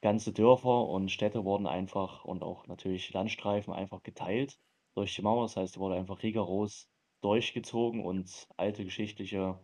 Ganze 0.06 0.32
Dörfer 0.32 0.88
und 0.88 1.10
Städte 1.10 1.46
wurden 1.46 1.65
einfach 1.65 2.26
und 2.26 2.44
auch 2.44 2.68
natürlich 2.68 3.12
Landstreifen 3.12 3.74
einfach 3.74 4.04
geteilt 4.04 4.60
durch 4.94 5.15
die 5.15 5.24
Mauer. 5.24 5.46
Das 5.46 5.58
heißt, 5.58 5.76
die 5.76 5.80
wurde 5.80 5.96
einfach 5.96 6.22
rigoros 6.22 6.88
durchgezogen 7.22 8.06
und 8.06 8.48
alte 8.56 8.86
geschichtliche 8.86 9.60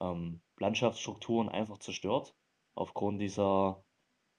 ähm, 0.00 0.42
Landschaftsstrukturen 0.58 1.48
einfach 1.48 1.78
zerstört 1.78 2.34
aufgrund 2.74 3.20
dieser 3.20 3.84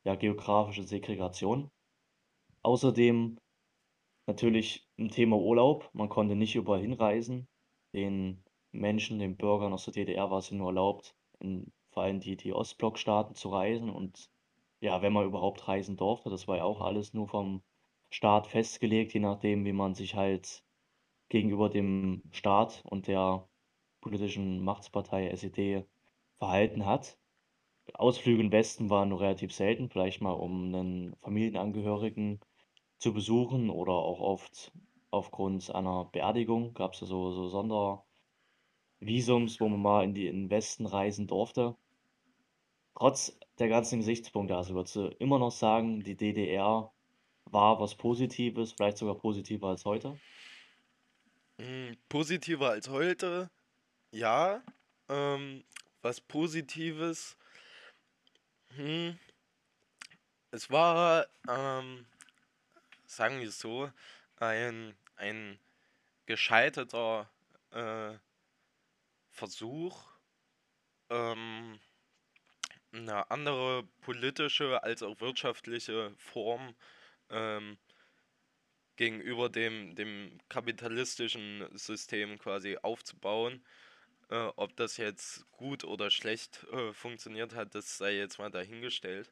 ja, 0.04 0.16
geografischen 0.16 0.88
Segregation. 0.88 1.72
Außerdem 2.62 3.40
natürlich 4.28 4.86
ein 5.00 5.08
Thema 5.08 5.38
Urlaub. 5.38 5.90
Man 5.94 6.10
konnte 6.10 6.36
nicht 6.36 6.56
überall 6.56 6.82
hinreisen. 6.82 7.48
Den 7.94 8.44
Menschen, 8.74 9.20
den 9.20 9.38
Bürgern 9.38 9.72
aus 9.72 9.86
der 9.86 9.94
DDR 9.94 10.30
war 10.30 10.40
es 10.40 10.52
nur 10.52 10.68
erlaubt, 10.68 11.16
in 11.40 11.72
vor 11.92 12.04
allem 12.04 12.20
die, 12.20 12.36
die 12.36 12.52
Ostblockstaaten 12.52 13.36
zu 13.36 13.48
reisen. 13.48 13.90
Und 13.90 14.33
ja, 14.84 15.02
wenn 15.02 15.14
man 15.14 15.26
überhaupt 15.26 15.68
reisen 15.70 15.96
durfte, 15.96 16.30
das 16.30 16.48
war 16.50 16.58
ja 16.58 16.66
auch 16.66 16.82
alles 16.82 17.14
nur 17.14 17.30
vom 17.30 17.64
Staat 18.10 18.48
festgelegt, 18.48 19.14
je 19.14 19.22
nachdem, 19.22 19.64
wie 19.66 19.72
man 19.72 19.96
sich 19.96 20.16
halt 20.16 20.66
gegenüber 21.30 21.70
dem 21.70 22.24
Staat 22.32 22.84
und 22.86 23.08
der 23.08 23.48
politischen 24.02 24.62
Machtspartei 24.62 25.30
SED 25.30 25.86
verhalten 26.38 26.86
hat. 26.86 27.18
Ausflüge 27.94 28.44
im 28.44 28.52
Westen 28.52 28.90
waren 28.90 29.08
nur 29.08 29.22
relativ 29.22 29.54
selten, 29.54 29.90
vielleicht 29.90 30.22
mal 30.22 30.34
um 30.34 30.76
einen 30.76 31.16
Familienangehörigen 31.22 32.42
zu 32.98 33.14
besuchen 33.14 33.70
oder 33.70 33.94
auch 33.94 34.20
oft 34.20 34.74
aufgrund 35.12 35.74
einer 35.74 36.06
Beerdigung 36.12 36.74
gab 36.74 36.94
es 36.94 37.00
ja 37.00 37.08
so, 37.08 37.32
so 37.32 37.48
Sondervisums, 39.00 39.62
wo 39.62 39.70
man 39.70 39.82
mal 39.82 40.04
in 40.04 40.14
die, 40.14 40.28
in 40.28 40.44
den 40.44 40.50
Westen 40.50 40.86
reisen 40.86 41.28
durfte. 41.28 41.78
Trotz 42.96 43.38
der 43.60 43.70
ganzen 43.70 44.00
Gesichtspunkte, 44.00 44.56
also 44.56 44.74
würdest 44.74 44.96
du 44.96 45.08
immer 45.20 45.40
noch 45.40 45.52
sagen, 45.52 46.04
die 46.04 46.16
DDR 46.16 46.92
war 47.46 47.80
was 47.80 47.96
Positives, 47.96 48.74
vielleicht 48.74 48.98
sogar 48.98 49.16
positiver 49.16 49.68
als 49.68 49.86
heute? 49.86 50.20
Hm, 51.60 51.98
positiver 52.10 52.72
als 52.72 52.90
heute, 52.90 53.50
ja. 54.12 54.64
Ähm, 55.10 55.64
was 56.02 56.20
Positives, 56.20 57.38
hm, 58.76 59.18
es 60.52 60.70
war, 60.70 61.28
ähm, 61.48 62.06
sagen 63.06 63.40
wir 63.40 63.50
es 63.50 63.60
so, 63.60 63.92
ein, 64.38 64.96
ein 65.16 65.60
gescheiterter 66.26 67.30
äh, 67.72 68.14
Versuch, 69.30 70.12
ähm, 71.10 71.80
eine 72.94 73.30
andere 73.32 73.84
politische 74.02 74.84
als 74.84 75.04
auch 75.04 75.20
wirtschaftliche 75.20 76.14
Form 76.18 76.76
ähm, 77.30 77.78
gegenüber 78.96 79.50
dem, 79.50 79.96
dem 79.96 80.40
kapitalistischen 80.50 81.68
System 81.78 82.38
quasi 82.40 82.78
aufzubauen. 82.82 83.64
Äh, 84.30 84.52
ob 84.56 84.76
das 84.78 84.98
jetzt 84.98 85.50
gut 85.52 85.84
oder 85.84 86.10
schlecht 86.10 86.66
äh, 86.72 86.94
funktioniert 86.94 87.56
hat, 87.56 87.76
das 87.76 87.98
sei 87.98 88.16
jetzt 88.16 88.40
mal 88.40 88.52
dahingestellt. 88.52 89.32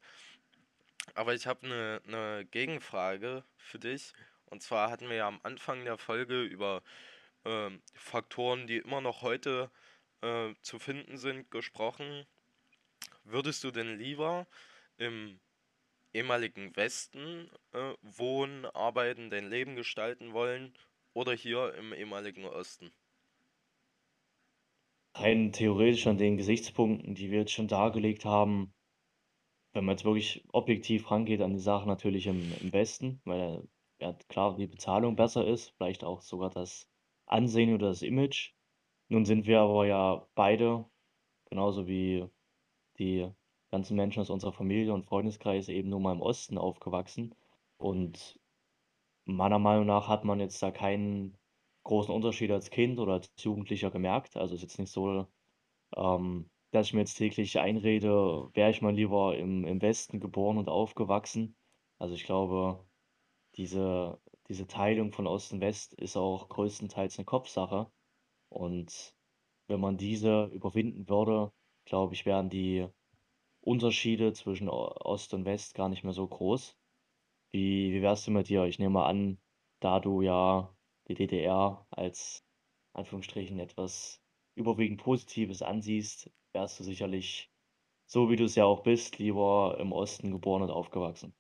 Aber 1.15 1.33
ich 1.33 1.47
habe 1.47 1.65
eine, 1.65 2.01
eine 2.07 2.45
Gegenfrage 2.45 3.43
für 3.57 3.79
dich. 3.79 4.13
Und 4.45 4.61
zwar 4.61 4.91
hatten 4.91 5.09
wir 5.09 5.15
ja 5.17 5.27
am 5.27 5.39
Anfang 5.43 5.85
der 5.85 5.97
Folge 5.97 6.43
über 6.43 6.83
ähm, 7.45 7.81
Faktoren, 7.95 8.67
die 8.67 8.77
immer 8.77 9.01
noch 9.01 9.21
heute 9.21 9.71
äh, 10.21 10.53
zu 10.61 10.79
finden 10.79 11.17
sind, 11.17 11.49
gesprochen. 11.51 12.25
Würdest 13.31 13.63
du 13.63 13.71
denn 13.71 13.97
lieber 13.97 14.45
im 14.97 15.39
ehemaligen 16.13 16.75
Westen 16.75 17.49
äh, 17.71 17.93
wohnen, 18.01 18.65
arbeiten, 18.65 19.29
dein 19.29 19.49
Leben 19.49 19.77
gestalten 19.77 20.33
wollen 20.33 20.73
oder 21.13 21.33
hier 21.33 21.73
im 21.75 21.93
ehemaligen 21.93 22.43
Osten? 22.45 22.91
Rein 25.15 25.53
theoretisch 25.53 26.07
an 26.07 26.17
den 26.17 26.35
Gesichtspunkten, 26.35 27.15
die 27.15 27.31
wir 27.31 27.39
jetzt 27.39 27.53
schon 27.53 27.69
dargelegt 27.69 28.25
haben, 28.25 28.73
wenn 29.73 29.85
man 29.85 29.95
jetzt 29.95 30.03
wirklich 30.03 30.43
objektiv 30.51 31.09
rangeht 31.09 31.41
an 31.41 31.53
die 31.53 31.59
Sache, 31.59 31.87
natürlich 31.87 32.27
im, 32.27 32.51
im 32.59 32.73
Westen, 32.73 33.21
weil 33.23 33.65
ja 34.01 34.13
klar 34.27 34.57
die 34.57 34.67
Bezahlung 34.67 35.15
besser 35.15 35.47
ist, 35.47 35.69
vielleicht 35.77 36.03
auch 36.03 36.21
sogar 36.21 36.49
das 36.49 36.89
Ansehen 37.27 37.73
oder 37.73 37.87
das 37.87 38.01
Image. 38.01 38.51
Nun 39.07 39.23
sind 39.23 39.45
wir 39.45 39.61
aber 39.61 39.85
ja 39.85 40.27
beide, 40.35 40.85
genauso 41.49 41.87
wie 41.87 42.27
die 43.01 43.31
ganzen 43.71 43.95
Menschen 43.95 44.21
aus 44.21 44.29
unserer 44.29 44.53
Familie 44.53 44.93
und 44.93 45.05
Freundeskreis 45.05 45.69
eben 45.69 45.89
nur 45.89 45.99
mal 45.99 46.13
im 46.13 46.21
Osten 46.21 46.57
aufgewachsen. 46.57 47.35
Und 47.77 48.39
meiner 49.25 49.59
Meinung 49.59 49.87
nach 49.87 50.07
hat 50.07 50.23
man 50.25 50.39
jetzt 50.39 50.61
da 50.61 50.71
keinen 50.71 51.37
großen 51.83 52.13
Unterschied 52.13 52.51
als 52.51 52.69
Kind 52.69 52.99
oder 52.99 53.13
als 53.13 53.31
Jugendlicher 53.39 53.91
gemerkt. 53.91 54.37
Also 54.37 54.53
es 54.53 54.61
ist 54.61 54.71
jetzt 54.71 54.79
nicht 54.79 54.91
so, 54.91 55.27
ähm, 55.95 56.49
dass 56.71 56.87
ich 56.87 56.93
mir 56.93 57.01
jetzt 57.01 57.15
täglich 57.15 57.59
einrede, 57.59 58.49
wäre 58.53 58.71
ich 58.71 58.81
mal 58.81 58.93
lieber 58.93 59.37
im, 59.37 59.65
im 59.65 59.81
Westen 59.81 60.19
geboren 60.19 60.57
und 60.57 60.69
aufgewachsen. 60.69 61.55
Also 61.97 62.15
ich 62.15 62.25
glaube, 62.25 62.85
diese, 63.55 64.19
diese 64.47 64.67
Teilung 64.67 65.11
von 65.11 65.27
Ost 65.27 65.53
und 65.53 65.61
West 65.61 65.93
ist 65.95 66.17
auch 66.17 66.49
größtenteils 66.49 67.17
eine 67.17 67.25
Kopfsache. 67.25 67.91
Und 68.49 69.15
wenn 69.67 69.79
man 69.79 69.97
diese 69.97 70.45
überwinden 70.53 71.09
würde, 71.09 71.51
glaube 71.91 72.13
ich, 72.15 72.25
wären 72.25 72.49
die 72.49 72.87
Unterschiede 73.61 74.33
zwischen 74.33 74.69
Ost 74.69 75.33
und 75.33 75.45
West 75.45 75.75
gar 75.75 75.89
nicht 75.89 76.03
mehr 76.05 76.13
so 76.13 76.25
groß. 76.27 76.77
Wie, 77.51 77.93
wie 77.93 78.01
wär's 78.01 78.25
denn 78.25 78.33
mit 78.35 78.49
dir? 78.49 78.65
Ich 78.65 78.79
nehme 78.79 78.91
mal 78.93 79.07
an, 79.07 79.39
da 79.81 79.99
du 79.99 80.21
ja 80.21 80.73
die 81.09 81.15
DDR 81.15 81.85
als 81.91 82.45
Anführungsstrichen 82.93 83.59
etwas 83.59 84.21
überwiegend 84.55 85.01
Positives 85.03 85.61
ansiehst, 85.61 86.31
wärst 86.53 86.79
du 86.79 86.85
sicherlich, 86.85 87.51
so 88.05 88.29
wie 88.29 88.37
du 88.37 88.45
es 88.45 88.55
ja 88.55 88.65
auch 88.65 88.83
bist, 88.83 89.19
lieber 89.19 89.77
im 89.79 89.91
Osten 89.91 90.31
geboren 90.31 90.63
und 90.63 90.71
aufgewachsen. 90.71 91.35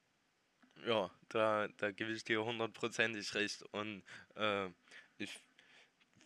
Ja, 0.85 1.11
da, 1.29 1.67
da 1.77 1.91
gebe 1.91 2.11
ich 2.11 2.23
dir 2.23 2.43
hundertprozentig 2.43 3.33
recht. 3.35 3.63
Und 3.71 4.03
äh, 4.35 4.69
ich 5.17 5.39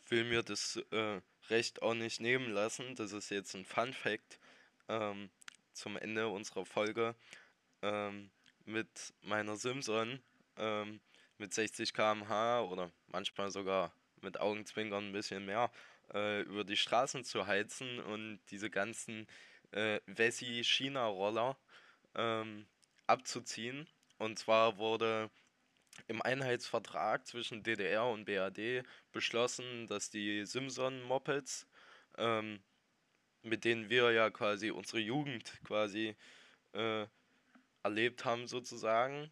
will 0.09 0.25
mir 0.25 0.43
das 0.43 0.77
äh, 0.91 1.21
Recht 1.49 1.81
nicht 1.81 2.19
nehmen 2.19 2.51
lassen. 2.51 2.95
Das 2.95 3.11
ist 3.11 3.29
jetzt 3.29 3.55
ein 3.55 3.65
Fun 3.65 3.93
Fact 3.93 4.39
ähm, 4.87 5.29
zum 5.73 5.97
Ende 5.97 6.27
unserer 6.27 6.65
Folge 6.65 7.15
ähm, 7.81 8.29
mit 8.65 9.13
meiner 9.21 9.55
Simson 9.57 10.19
ähm, 10.57 10.99
mit 11.37 11.53
60 11.53 11.93
km/h 11.93 12.61
oder 12.63 12.91
manchmal 13.07 13.51
sogar 13.51 13.91
mit 14.21 14.39
Augenzwinkern 14.39 15.09
ein 15.09 15.11
bisschen 15.11 15.45
mehr 15.45 15.71
äh, 16.13 16.41
über 16.41 16.63
die 16.63 16.77
Straßen 16.77 17.23
zu 17.23 17.45
heizen 17.47 17.99
und 17.99 18.39
diese 18.51 18.69
ganzen 18.69 19.27
äh, 19.71 19.99
Wessi-China-Roller 20.05 21.57
ähm, 22.15 22.65
abzuziehen. 23.07 23.87
Und 24.17 24.39
zwar 24.39 24.77
wurde 24.77 25.29
im 26.07 26.21
Einheitsvertrag 26.21 27.25
zwischen 27.25 27.63
DDR 27.63 28.05
und 28.05 28.25
BRD 28.25 28.83
beschlossen, 29.11 29.87
dass 29.87 30.09
die 30.09 30.45
Simson-Mopeds, 30.45 31.67
ähm, 32.17 32.59
mit 33.41 33.63
denen 33.63 33.89
wir 33.89 34.11
ja 34.11 34.29
quasi 34.29 34.71
unsere 34.71 34.99
Jugend 34.99 35.51
quasi 35.63 36.15
äh, 36.73 37.05
erlebt 37.83 38.25
haben 38.25 38.47
sozusagen, 38.47 39.31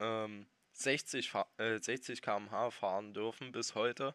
ähm, 0.00 0.46
60, 0.72 1.32
äh, 1.58 1.78
60 1.78 2.22
km/h 2.22 2.70
fahren 2.70 3.14
dürfen 3.14 3.52
bis 3.52 3.74
heute 3.74 4.14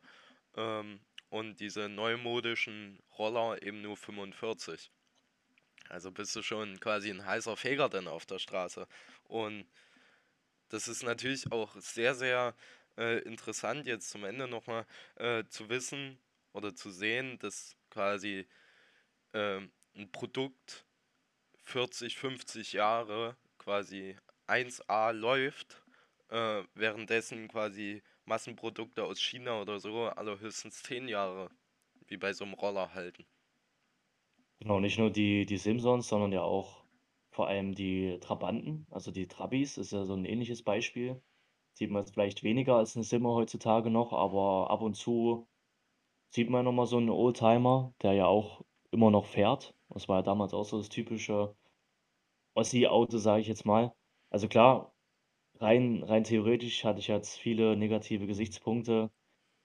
ähm, 0.56 1.00
und 1.30 1.60
diese 1.60 1.88
neumodischen 1.88 3.00
Roller 3.18 3.62
eben 3.62 3.82
nur 3.82 3.96
45. 3.96 4.92
Also 5.90 6.12
bist 6.12 6.36
du 6.36 6.42
schon 6.42 6.80
quasi 6.80 7.10
ein 7.10 7.26
heißer 7.26 7.56
Feger 7.56 7.90
dann 7.90 8.08
auf 8.08 8.26
der 8.26 8.40
Straße. 8.40 8.88
Und 9.24 9.66
das 10.70 10.88
ist 10.88 11.04
natürlich 11.04 11.52
auch 11.52 11.76
sehr, 11.76 12.16
sehr 12.16 12.56
äh, 12.98 13.20
interessant 13.20 13.86
jetzt 13.86 14.10
zum 14.10 14.24
Ende 14.26 14.48
nochmal 14.48 14.86
äh, 15.16 15.44
zu 15.46 15.70
wissen 15.70 16.18
oder 16.54 16.76
zu 16.76 16.92
sehen, 16.92 17.38
dass 17.40 17.76
quasi 17.90 18.48
äh, 19.34 19.60
ein 19.96 20.12
Produkt 20.12 20.86
40, 21.64 22.18
50 22.18 22.74
Jahre 22.74 23.36
quasi 23.58 24.16
1A 24.48 25.12
läuft, 25.12 25.84
äh, 26.30 26.64
währenddessen 26.74 27.48
quasi 27.48 28.02
Massenprodukte 28.26 29.04
aus 29.04 29.20
China 29.22 29.62
oder 29.62 29.80
so 29.80 30.06
allerhöchstens 30.06 30.84
10 30.84 31.08
Jahre 31.08 31.50
wie 32.08 32.18
bei 32.18 32.34
so 32.34 32.46
einem 32.46 32.54
Roller 32.54 32.94
halten. 32.94 33.26
Genau, 34.60 34.80
nicht 34.80 34.98
nur 34.98 35.12
die, 35.12 35.46
die 35.46 35.58
Simpsons, 35.58 36.08
sondern 36.08 36.32
ja 36.32 36.42
auch 36.42 36.84
vor 37.38 37.48
allem 37.48 37.76
die 37.76 38.20
Trabanten, 38.20 38.88
also 38.90 39.12
die 39.12 39.28
Trabis, 39.28 39.78
ist 39.78 39.92
ja 39.92 40.06
so 40.06 40.16
ein 40.16 40.26
ähnliches 40.26 40.64
Beispiel. 40.64 41.22
Sieht 41.74 41.92
man 41.92 42.08
vielleicht 42.08 42.42
weniger 42.44 42.78
als 42.78 42.96
eine 42.96 43.04
Simmer 43.06 43.36
heutzutage 43.36 43.92
noch, 43.92 44.12
aber 44.12 44.72
ab 44.72 44.82
und 44.82 44.96
zu 44.96 45.48
sieht 46.32 46.50
man 46.50 46.66
nochmal 46.66 46.88
so 46.88 46.98
einen 46.98 47.12
Oldtimer, 47.12 47.94
der 48.02 48.14
ja 48.14 48.26
auch 48.26 48.66
immer 48.92 49.12
noch 49.12 49.26
fährt. 49.26 49.76
Das 49.90 50.10
war 50.10 50.18
ja 50.18 50.22
damals 50.24 50.54
auch 50.56 50.66
so 50.66 50.80
das 50.80 50.90
typische 50.90 51.56
Ossi-Auto, 52.56 53.18
sage 53.20 53.42
ich 53.42 53.48
jetzt 53.48 53.66
mal. 53.66 53.94
Also 54.32 54.48
klar, 54.48 54.94
rein, 55.60 56.04
rein 56.04 56.24
theoretisch 56.24 56.84
hatte 56.86 57.00
ich 57.02 57.08
jetzt 57.08 57.38
viele 57.38 57.78
negative 57.78 58.28
Gesichtspunkte 58.28 59.12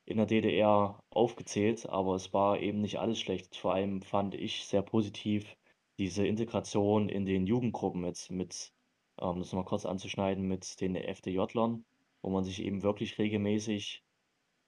in 0.04 0.18
der 0.18 0.26
DDR 0.26 1.02
aufgezählt, 1.10 1.88
aber 1.88 2.16
es 2.16 2.34
war 2.34 2.60
eben 2.60 2.82
nicht 2.82 2.98
alles 2.98 3.18
schlecht. 3.20 3.56
Vor 3.56 3.74
allem 3.74 4.02
fand 4.02 4.34
ich 4.34 4.66
sehr 4.66 4.82
positiv 4.82 5.56
diese 5.98 6.26
Integration 6.26 7.08
in 7.08 7.26
den 7.26 7.46
Jugendgruppen 7.46 8.04
jetzt 8.04 8.30
mit, 8.30 8.72
ähm, 9.20 9.38
das 9.38 9.52
mal 9.52 9.64
kurz 9.64 9.86
anzuschneiden, 9.86 10.46
mit 10.46 10.80
den 10.80 10.96
FDJlern, 10.96 11.84
wo 12.22 12.30
man 12.30 12.44
sich 12.44 12.62
eben 12.62 12.82
wirklich 12.82 13.18
regelmäßig 13.18 14.02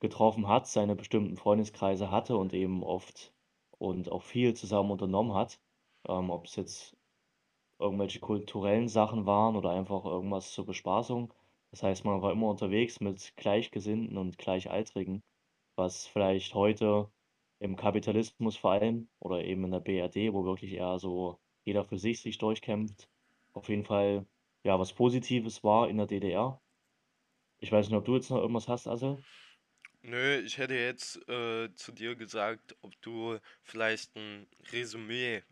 getroffen 0.00 0.48
hat, 0.48 0.66
seine 0.66 0.96
bestimmten 0.96 1.37
Freundeskreise 1.37 2.10
hatte 2.10 2.37
und 2.37 2.52
eben 2.52 2.82
oft 2.82 3.32
und 3.78 4.10
auch 4.12 4.22
viel 4.22 4.54
zusammen 4.54 4.90
unternommen 4.90 5.34
hat. 5.34 5.60
Ähm, 6.08 6.30
ob 6.30 6.46
es 6.46 6.56
jetzt 6.56 6.96
irgendwelche 7.78 8.20
kulturellen 8.20 8.88
Sachen 8.88 9.26
waren 9.26 9.56
oder 9.56 9.70
einfach 9.70 10.04
irgendwas 10.04 10.52
zur 10.52 10.66
Bespaßung. 10.66 11.32
Das 11.70 11.82
heißt, 11.82 12.04
man 12.04 12.22
war 12.22 12.32
immer 12.32 12.48
unterwegs 12.48 13.00
mit 13.00 13.34
Gleichgesinnten 13.37 14.16
und 14.18 14.38
Gleichaltrigen, 14.38 15.22
was 15.76 16.06
vielleicht 16.06 16.54
heute 16.54 17.10
im 17.58 17.76
Kapitalismus 17.76 18.56
vor 18.56 18.72
allem 18.72 19.08
oder 19.18 19.44
eben 19.44 19.64
in 19.64 19.70
der 19.70 19.80
BRD, 19.80 20.32
wo 20.32 20.44
wirklich 20.44 20.72
eher 20.72 20.98
so 20.98 21.40
jeder 21.64 21.84
für 21.84 21.98
sich 21.98 22.20
sich 22.20 22.38
durchkämpft, 22.38 23.08
auf 23.52 23.68
jeden 23.68 23.84
Fall 23.84 24.26
ja 24.64 24.78
was 24.78 24.92
Positives 24.92 25.62
war 25.62 25.88
in 25.88 25.96
der 25.96 26.06
DDR. 26.06 26.60
Ich 27.58 27.72
weiß 27.72 27.88
nicht, 27.88 27.96
ob 27.96 28.04
du 28.04 28.16
jetzt 28.16 28.30
noch 28.30 28.38
irgendwas 28.38 28.68
hast, 28.68 28.86
also. 28.86 29.18
Nö, 30.02 30.40
ich 30.40 30.58
hätte 30.58 30.74
jetzt 30.74 31.16
äh, 31.30 31.72
zu 31.74 31.92
dir 31.92 32.14
gesagt, 32.14 32.76
ob 32.82 32.92
du 33.00 33.38
vielleicht 33.62 34.14
ein 34.16 34.46
Resümee 34.70 35.42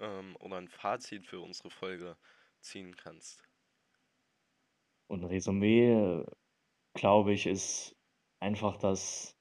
ähm, 0.00 0.36
oder 0.40 0.56
ein 0.56 0.68
Fazit 0.68 1.24
für 1.24 1.40
unsere 1.40 1.70
Folge 1.70 2.16
ziehen 2.60 2.96
kannst. 2.96 3.44
Und 5.06 5.22
ein 5.22 5.28
Resümee, 5.28 6.24
glaube 6.94 7.32
ich, 7.32 7.46
ist 7.46 7.96
einfach, 8.40 8.76
dass 8.76 9.36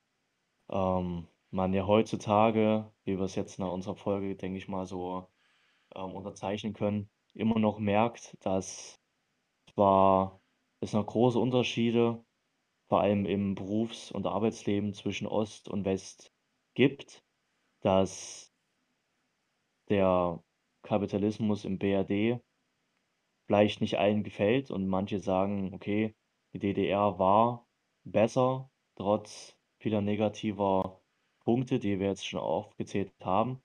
ähm, 0.70 1.28
man 1.52 1.74
ja 1.74 1.86
heutzutage, 1.86 2.92
wie 3.04 3.18
wir 3.18 3.26
es 3.26 3.36
jetzt 3.36 3.60
nach 3.60 3.72
unserer 3.72 3.96
Folge, 3.96 4.36
denke 4.36 4.58
ich 4.58 4.68
mal, 4.68 4.86
so 4.86 5.28
ähm, 5.96 6.14
unterzeichnen 6.16 6.74
können, 6.74 7.10
immer 7.34 7.60
noch 7.60 7.80
merkt, 7.80 8.38
dass 8.46 9.00
zwar 9.74 10.42
es 10.80 10.94
noch 10.94 11.06
große 11.06 11.40
Unterschiede, 11.40 12.24
vor 12.88 13.02
allem 13.02 13.26
im 13.26 13.56
Berufs- 13.56 14.12
und 14.12 14.26
Arbeitsleben 14.28 14.94
zwischen 14.94 15.28
Ost 15.28 15.70
und 15.70 15.86
West 15.86 16.34
gibt, 16.74 17.24
dass 17.82 18.54
der 19.90 20.44
Kapitalismus 20.84 21.66
im 21.66 21.78
BRD 21.78 22.42
vielleicht 23.46 23.82
nicht 23.82 23.98
allen 23.98 24.24
gefällt 24.24 24.72
und 24.72 24.88
manche 24.88 25.20
sagen, 25.20 25.74
okay, 25.74 26.16
die 26.54 26.60
DDR 26.60 27.20
war 27.20 27.68
besser, 28.04 28.70
trotz 28.96 29.58
vieler 29.80 30.02
negativer 30.02 31.01
Punkte, 31.44 31.80
die 31.80 32.00
wir 32.00 32.08
jetzt 32.08 32.26
schon 32.28 32.40
aufgezählt 32.40 33.12
haben. 33.22 33.62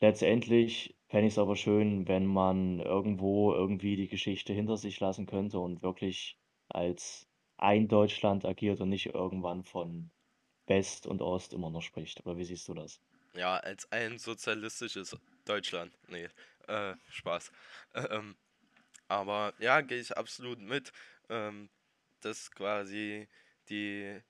Letztendlich 0.00 0.96
fände 1.08 1.28
ich 1.28 1.34
es 1.34 1.38
aber 1.38 1.56
schön, 1.56 2.08
wenn 2.08 2.26
man 2.26 2.80
irgendwo 2.80 3.52
irgendwie 3.52 3.96
die 3.96 4.08
Geschichte 4.08 4.52
hinter 4.52 4.76
sich 4.76 5.00
lassen 5.00 5.26
könnte 5.26 5.58
und 5.58 5.82
wirklich 5.82 6.38
als 6.68 7.28
ein 7.56 7.88
Deutschland 7.88 8.44
agiert 8.44 8.80
und 8.80 8.88
nicht 8.90 9.06
irgendwann 9.14 9.64
von 9.64 10.10
West 10.66 11.06
und 11.06 11.22
Ost 11.22 11.52
immer 11.52 11.70
noch 11.70 11.82
spricht. 11.82 12.24
Oder 12.26 12.36
wie 12.36 12.44
siehst 12.44 12.68
du 12.68 12.74
das? 12.74 13.00
Ja, 13.34 13.56
als 13.58 13.90
ein 13.92 14.18
sozialistisches 14.18 15.16
Deutschland. 15.44 15.96
Nee, 16.08 16.28
äh, 16.68 16.94
Spaß. 17.10 17.50
Ähm, 17.94 18.36
aber 19.08 19.54
ja, 19.58 19.80
gehe 19.80 20.00
ich 20.00 20.16
absolut 20.16 20.60
mit, 20.60 20.92
ähm, 21.28 21.70
dass 22.20 22.50
quasi 22.50 23.28
die, 23.68 24.20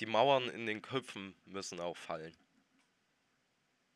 die 0.00 0.06
Mauern 0.06 0.48
in 0.48 0.66
den 0.66 0.82
Köpfen 0.82 1.34
müssen 1.44 1.80
auch 1.80 1.96
fallen. 1.96 2.36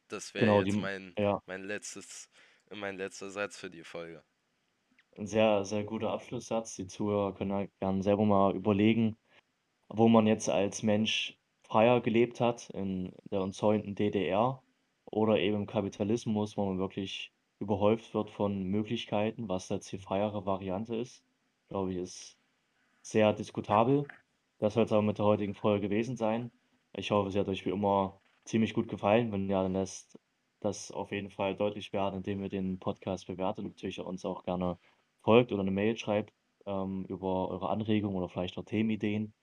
Das 0.07 0.33
wäre 0.35 0.47
Genau, 0.47 0.61
jetzt 0.61 0.77
die, 0.77 0.81
mein, 0.81 1.17
ja, 1.19 1.43
mein 1.47 1.65
letztes, 1.65 2.29
mein 2.71 2.97
letzter 2.97 3.31
Satz 3.31 3.59
für 3.59 3.69
die 3.71 3.83
Folge. 3.85 4.23
ein 5.17 5.27
sehr, 5.27 5.65
sehr 5.65 5.85
guter 5.85 6.11
Abschlusssatz. 6.11 6.77
Die 6.77 6.87
Zuhörer 6.87 7.35
können 7.35 7.51
ja 7.51 7.67
gerne 7.81 8.03
selber 8.03 8.25
mal 8.25 8.55
überlegen, 8.57 9.17
wo 9.89 10.09
man 10.09 10.27
jetzt 10.27 10.49
als 10.49 10.83
Mensch 10.83 11.39
freier 11.65 12.01
gelebt 12.01 12.41
hat, 12.41 12.71
in 12.71 13.13
der 13.31 13.43
umzäunten 13.43 13.95
DDR 13.95 14.63
oder 15.07 15.39
eben 15.39 15.57
im 15.59 15.67
Kapitalismus, 15.67 16.57
wo 16.57 16.67
man 16.67 16.79
wirklich 16.79 17.33
überhäuft 17.61 18.15
wird 18.15 18.31
von 18.31 18.65
Möglichkeiten, 18.65 19.49
was 19.49 19.69
jetzt 19.69 19.93
die 19.93 19.99
freiere 19.99 20.47
Variante 20.47 20.97
ist, 20.97 21.25
glaube 21.69 21.93
ich, 21.93 21.99
ist 21.99 22.39
sehr 23.03 23.33
diskutabel. 23.33 24.07
Das 24.63 24.75
soll 24.75 24.85
es 24.85 24.93
aber 24.93 25.03
mit 25.03 25.19
der 25.19 25.25
heutigen 25.25 25.57
Folge 25.57 25.89
gewesen 25.89 26.17
sein. 26.17 26.53
Ich 26.93 27.11
hoffe, 27.11 27.33
sie 27.33 27.41
hat 27.41 27.49
euch 27.49 27.67
wie 27.67 27.71
immer 27.71 28.21
ziemlich 28.45 28.75
gut 28.75 28.87
gefallen. 28.87 29.33
Wenn 29.33 29.51
ja, 29.51 29.61
dann 29.61 29.73
lässt 29.73 30.21
das 30.61 30.93
auf 30.93 31.11
jeden 31.11 31.31
Fall 31.31 31.57
deutlich 31.57 31.93
werden, 31.93 32.19
indem 32.19 32.41
ihr 32.45 32.49
den 32.49 32.79
Podcast 32.79 33.27
bewertet 33.27 33.65
und 33.65 33.73
natürlich 33.73 33.99
uns 33.99 34.25
auch 34.25 34.45
gerne 34.45 34.79
folgt 35.21 35.51
oder 35.51 35.63
eine 35.63 35.73
Mail 35.73 35.97
schreibt 35.97 36.33
ähm, 36.65 37.05
über 37.09 37.49
eure 37.49 37.71
Anregungen 37.71 38.17
oder 38.17 38.29
vielleicht 38.29 38.57
auch 38.57 38.65
Themenideen. 38.65 39.35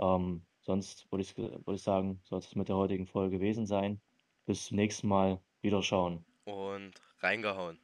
Ähm, 0.00 0.44
sonst 0.62 1.06
würde 1.12 1.22
ich, 1.22 1.38
würde 1.38 1.74
ich 1.74 1.82
sagen, 1.82 2.20
soll 2.24 2.40
es 2.40 2.52
mit 2.56 2.68
der 2.68 2.74
heutigen 2.74 3.06
Folge 3.06 3.38
gewesen 3.38 3.66
sein. 3.66 4.00
Bis 4.46 4.64
zum 4.66 4.78
nächsten 4.78 5.06
Mal. 5.06 5.40
Wiederschauen. 5.62 6.24
Und 6.44 6.92
reingehauen. 7.20 7.78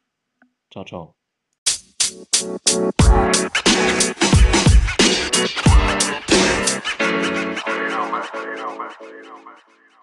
Ciao, 0.68 0.84
ciao. 0.84 1.14
You 6.32 6.51
know, 8.24 8.38
man. 8.38 8.46
You 8.46 8.56
know, 8.56 8.76
man. 8.78 8.92
You 9.02 9.22
know, 9.24 9.36
man. 9.44 10.01